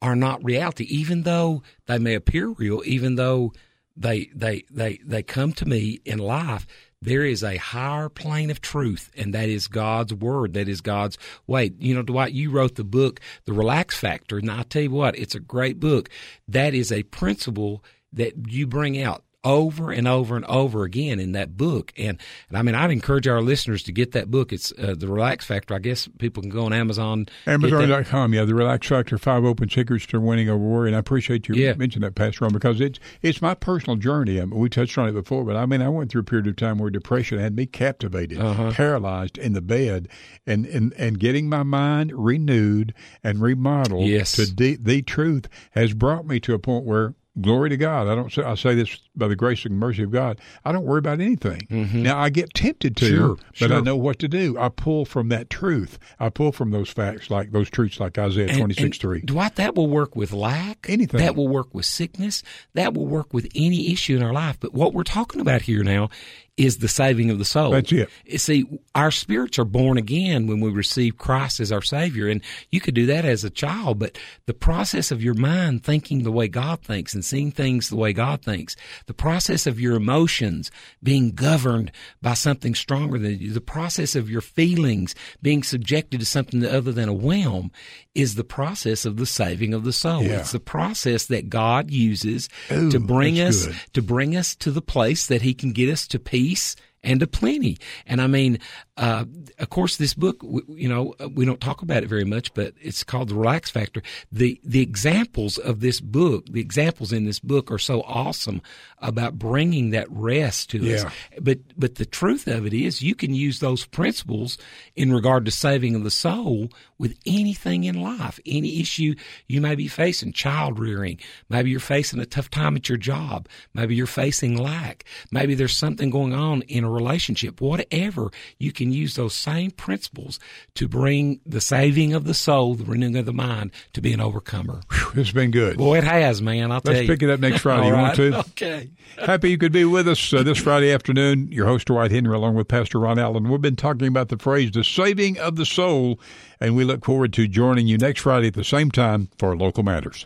are 0.01 0.15
not 0.15 0.43
reality, 0.43 0.85
even 0.85 1.23
though 1.23 1.63
they 1.87 1.97
may 1.97 2.13
appear 2.13 2.49
real, 2.49 2.81
even 2.85 3.15
though 3.15 3.53
they 3.95 4.29
they 4.35 4.63
they 4.71 4.99
they 5.03 5.23
come 5.23 5.53
to 5.53 5.65
me 5.65 5.99
in 6.05 6.19
life. 6.19 6.65
There 7.01 7.25
is 7.25 7.43
a 7.43 7.57
higher 7.57 8.07
plane 8.07 8.49
of 8.49 8.61
truth, 8.61 9.11
and 9.17 9.33
that 9.33 9.49
is 9.49 9.67
God's 9.67 10.13
word. 10.13 10.53
That 10.53 10.69
is 10.69 10.79
God's 10.79 11.17
way. 11.47 11.71
You 11.77 11.95
know, 11.95 12.01
Dwight, 12.01 12.31
you 12.31 12.49
wrote 12.49 12.75
the 12.75 12.85
book, 12.85 13.19
The 13.43 13.51
Relax 13.51 13.97
Factor, 13.97 14.37
and 14.37 14.49
I 14.49 14.63
tell 14.63 14.83
you 14.83 14.91
what, 14.91 15.19
it's 15.19 15.35
a 15.35 15.41
great 15.41 15.81
book. 15.81 16.09
That 16.47 16.73
is 16.73 16.93
a 16.93 17.03
principle 17.03 17.83
that 18.13 18.49
you 18.49 18.67
bring 18.67 19.01
out 19.01 19.25
over 19.43 19.91
and 19.91 20.07
over 20.07 20.35
and 20.35 20.45
over 20.45 20.83
again 20.83 21.19
in 21.19 21.33
that 21.33 21.57
book. 21.57 21.91
And, 21.97 22.19
and 22.49 22.57
I 22.57 22.61
mean, 22.61 22.75
I'd 22.75 22.91
encourage 22.91 23.27
our 23.27 23.41
listeners 23.41 23.83
to 23.83 23.91
get 23.91 24.13
that 24.13 24.31
book. 24.31 24.53
It's 24.53 24.71
uh, 24.77 24.95
The 24.97 25.07
Relax 25.07 25.45
Factor. 25.45 25.73
I 25.73 25.79
guess 25.79 26.07
people 26.17 26.41
can 26.41 26.49
go 26.49 26.65
on 26.65 26.73
Amazon. 26.73 27.27
Amazon.com, 27.45 28.33
yeah. 28.33 28.45
The 28.45 28.55
Relax 28.55 28.87
Factor, 28.87 29.17
Five 29.17 29.43
Open 29.43 29.69
Secrets 29.69 30.05
to 30.07 30.19
Winning 30.19 30.49
a 30.49 30.57
Worry. 30.57 30.89
And 30.89 30.95
I 30.95 30.99
appreciate 30.99 31.47
you 31.47 31.55
yeah. 31.55 31.73
mentioning 31.73 32.07
that, 32.07 32.15
Pastor 32.15 32.45
Ron, 32.45 32.53
because 32.53 32.79
it's, 32.79 32.99
it's 33.21 33.41
my 33.41 33.53
personal 33.53 33.97
journey. 33.97 34.39
I 34.39 34.45
mean, 34.45 34.59
we 34.59 34.69
touched 34.69 34.97
on 34.97 35.09
it 35.09 35.13
before, 35.13 35.43
but 35.43 35.55
I 35.55 35.65
mean, 35.65 35.81
I 35.81 35.89
went 35.89 36.11
through 36.11 36.21
a 36.21 36.25
period 36.25 36.47
of 36.47 36.55
time 36.55 36.77
where 36.77 36.89
depression 36.89 37.39
had 37.39 37.55
me 37.55 37.65
captivated, 37.65 38.39
uh-huh. 38.39 38.71
paralyzed 38.71 39.37
in 39.37 39.53
the 39.53 39.61
bed, 39.61 40.07
and, 40.47 40.65
and, 40.65 40.93
and 40.93 41.19
getting 41.19 41.49
my 41.49 41.63
mind 41.63 42.11
renewed 42.13 42.93
and 43.23 43.41
remodeled 43.41 44.07
yes. 44.07 44.33
to 44.33 44.53
de- 44.53 44.75
the 44.75 45.01
truth 45.01 45.47
has 45.71 45.93
brought 45.93 46.25
me 46.25 46.39
to 46.39 46.53
a 46.53 46.59
point 46.59 46.85
where 46.85 47.15
glory 47.41 47.69
to 47.69 47.77
God. 47.77 48.07
I 48.07 48.15
don't 48.15 48.31
say 48.31 48.43
I 48.43 48.55
say 48.55 48.75
this 48.75 48.99
by 49.15 49.27
the 49.27 49.35
grace 49.35 49.65
and 49.65 49.77
mercy 49.77 50.03
of 50.03 50.11
God. 50.11 50.39
I 50.63 50.71
don't 50.71 50.85
worry 50.85 50.99
about 50.99 51.19
anything. 51.19 51.61
Mm-hmm. 51.69 52.03
Now 52.03 52.19
I 52.19 52.29
get 52.29 52.53
tempted 52.53 52.95
to, 52.97 53.05
sure, 53.05 53.35
but 53.35 53.69
sure. 53.69 53.73
I 53.73 53.79
know 53.81 53.95
what 53.95 54.19
to 54.19 54.27
do. 54.27 54.57
I 54.57 54.69
pull 54.69 55.05
from 55.05 55.29
that 55.29 55.49
truth. 55.49 55.99
I 56.19 56.29
pull 56.29 56.51
from 56.51 56.71
those 56.71 56.89
facts, 56.89 57.29
like 57.29 57.51
those 57.51 57.69
truths, 57.69 57.99
like 57.99 58.17
Isaiah 58.17 58.55
twenty 58.55 58.73
six 58.73 58.97
three. 58.97 59.21
Dwight, 59.21 59.55
that 59.55 59.75
will 59.75 59.87
work 59.87 60.15
with 60.15 60.31
lack. 60.33 60.85
Anything 60.89 61.19
that 61.19 61.35
will 61.35 61.47
work 61.47 61.73
with 61.73 61.85
sickness. 61.85 62.43
That 62.73 62.93
will 62.93 63.07
work 63.07 63.33
with 63.33 63.49
any 63.55 63.91
issue 63.91 64.15
in 64.15 64.23
our 64.23 64.33
life. 64.33 64.57
But 64.59 64.73
what 64.73 64.93
we're 64.93 65.03
talking 65.03 65.41
about 65.41 65.63
here 65.63 65.83
now 65.83 66.09
is 66.55 66.77
the 66.77 66.87
saving 66.87 67.31
of 67.31 67.39
the 67.39 67.45
soul. 67.45 67.71
That's 67.71 67.91
it. 67.91 68.09
See, 68.37 68.65
our 68.93 69.09
spirits 69.09 69.57
are 69.57 69.65
born 69.65 69.97
again 69.97 70.45
when 70.45 70.59
we 70.59 70.69
receive 70.69 71.17
Christ 71.17 71.59
as 71.59 71.71
our 71.71 71.81
Savior, 71.81 72.27
and 72.27 72.41
you 72.69 72.79
could 72.79 72.93
do 72.93 73.07
that 73.07 73.25
as 73.25 73.43
a 73.43 73.49
child. 73.49 73.97
But 73.97 74.19
the 74.45 74.53
process 74.53 75.09
of 75.09 75.23
your 75.23 75.33
mind 75.33 75.83
thinking 75.83 76.21
the 76.21 76.31
way 76.31 76.47
God 76.47 76.81
thinks 76.81 77.15
and 77.15 77.22
seeing 77.23 77.51
things 77.51 77.89
the 77.89 77.95
way 77.95 78.13
God 78.13 78.41
thinks, 78.41 78.75
the 79.05 79.13
process 79.13 79.67
of 79.67 79.79
your 79.79 79.95
emotions 79.95 80.71
being 81.01 81.31
governed 81.31 81.91
by 82.21 82.33
something 82.33 82.75
stronger 82.75 83.17
than 83.17 83.39
you, 83.39 83.51
the 83.51 83.61
process 83.61 84.15
of 84.15 84.29
your 84.29 84.41
feelings 84.41 85.15
being 85.41 85.63
subjected 85.63 86.19
to 86.19 86.25
something 86.25 86.65
other 86.65 86.91
than 86.91 87.09
a 87.09 87.13
whim, 87.13 87.71
is 88.15 88.35
the 88.35 88.43
process 88.43 89.05
of 89.05 89.17
the 89.17 89.25
saving 89.25 89.73
of 89.73 89.83
the 89.83 89.93
soul. 89.93 90.23
Yeah. 90.23 90.39
It's 90.39 90.51
the 90.51 90.59
process 90.59 91.25
that 91.27 91.49
God 91.49 91.89
uses 91.91 92.49
Ooh, 92.71 92.91
to 92.91 92.99
bring 92.99 93.39
us 93.39 93.65
good. 93.65 93.75
to 93.93 94.01
bring 94.01 94.35
us 94.35 94.55
to 94.57 94.71
the 94.71 94.81
place 94.81 95.27
that 95.27 95.41
He 95.41 95.53
can 95.53 95.71
get 95.71 95.89
us 95.89 96.07
to 96.07 96.19
peace 96.19 96.75
and 97.03 97.19
to 97.19 97.27
plenty. 97.27 97.77
And 98.05 98.21
I 98.21 98.27
mean, 98.27 98.59
uh, 98.95 99.25
of 99.57 99.69
course, 99.71 99.97
this 99.97 100.13
book, 100.13 100.37
you 100.67 100.87
know, 100.87 101.15
we 101.33 101.45
don't 101.45 101.59
talk 101.59 101.81
about 101.81 102.03
it 102.03 102.09
very 102.09 102.25
much, 102.25 102.53
but 102.53 102.75
it's 102.79 103.03
called 103.03 103.29
The 103.29 103.35
Relax 103.35 103.71
Factor. 103.71 104.03
The, 104.31 104.61
the 104.63 104.81
examples 104.81 105.57
of 105.57 105.79
this 105.79 105.99
book, 105.99 106.45
the 106.51 106.61
examples 106.61 107.11
in 107.11 107.25
this 107.25 107.39
book 107.39 107.71
are 107.71 107.79
so 107.79 108.01
awesome 108.03 108.61
about 108.99 109.39
bringing 109.39 109.89
that 109.91 110.07
rest 110.11 110.69
to 110.71 110.77
Yeah. 110.77 110.95
us. 110.95 111.05
But, 111.41 111.59
but 111.75 111.95
the 111.95 112.05
truth 112.05 112.45
of 112.47 112.67
it 112.67 112.73
is 112.73 113.01
you 113.01 113.15
can 113.15 113.33
use 113.33 113.59
those 113.59 113.85
principles 113.85 114.59
in 114.95 115.11
regard 115.11 115.45
to 115.45 115.51
saving 115.51 115.95
of 115.95 116.03
the 116.03 116.11
soul 116.11 116.69
with 116.99 117.17
anything 117.25 117.85
in 117.85 117.99
life, 117.99 118.39
any 118.45 118.79
issue 118.79 119.15
you 119.47 119.59
may 119.59 119.73
be 119.73 119.87
facing, 119.87 120.33
child 120.33 120.77
rearing. 120.77 121.19
Maybe 121.49 121.71
you're 121.71 121.79
facing 121.79 122.19
a 122.19 122.25
tough 122.27 122.49
time 122.51 122.75
at 122.75 122.89
your 122.89 122.99
job. 122.99 123.47
Maybe 123.73 123.95
you're 123.95 124.05
facing 124.05 124.55
lack. 124.55 125.03
Maybe 125.31 125.55
there's 125.55 125.75
something 125.75 126.11
going 126.11 126.33
on 126.33 126.61
in 126.63 126.83
a 126.83 126.89
relationship, 126.91 127.59
whatever. 127.59 128.29
You 128.59 128.71
can 128.71 128.82
use 128.91 129.15
those 129.15 129.33
same 129.33 129.71
principles 129.71 130.39
to 130.75 130.87
bring 130.87 131.39
the 131.45 131.61
saving 131.61 132.13
of 132.13 132.25
the 132.25 132.33
soul, 132.33 132.75
the 132.75 132.83
renewing 132.83 133.17
of 133.17 133.25
the 133.25 133.33
mind 133.33 133.71
to 133.93 134.01
be 134.01 134.13
an 134.13 134.19
overcomer. 134.19 134.81
Whew, 134.91 135.21
it's 135.21 135.31
been 135.31 135.51
good. 135.51 135.77
Boy, 135.77 135.99
it 135.99 136.03
has, 136.03 136.41
man. 136.41 136.71
I'll 136.71 136.81
tell 136.81 136.93
Let's 136.93 137.07
pick 137.07 137.23
it 137.23 137.29
up 137.29 137.39
next 137.39 137.61
Friday. 137.61 137.83
You 137.93 137.93
right. 137.93 138.01
want 138.01 138.15
to? 138.15 138.39
Okay. 138.39 138.89
Happy 139.17 139.51
you 139.51 139.57
could 139.57 139.71
be 139.71 139.85
with 139.85 140.07
us 140.07 140.33
uh, 140.33 140.41
this 140.41 140.57
Friday 140.57 140.91
afternoon. 140.91 141.51
Your 141.51 141.65
host, 141.67 141.87
Dwight 141.87 142.11
Henry, 142.11 142.35
along 142.35 142.55
with 142.55 142.67
Pastor 142.67 142.99
Ron 142.99 143.19
Allen. 143.19 143.49
We've 143.49 143.61
been 143.61 143.75
talking 143.75 144.07
about 144.07 144.29
the 144.29 144.37
phrase, 144.37 144.71
the 144.71 144.83
saving 144.83 145.37
of 145.37 145.57
the 145.57 145.65
soul, 145.65 146.19
and 146.59 146.75
we 146.75 146.83
look 146.83 147.03
forward 147.03 147.33
to 147.33 147.47
joining 147.47 147.87
you 147.87 147.97
next 147.97 148.21
Friday 148.21 148.47
at 148.47 148.53
the 148.53 148.63
same 148.63 148.89
time 148.89 149.29
for 149.37 149.55
Local 149.55 149.83
Matters. 149.83 150.25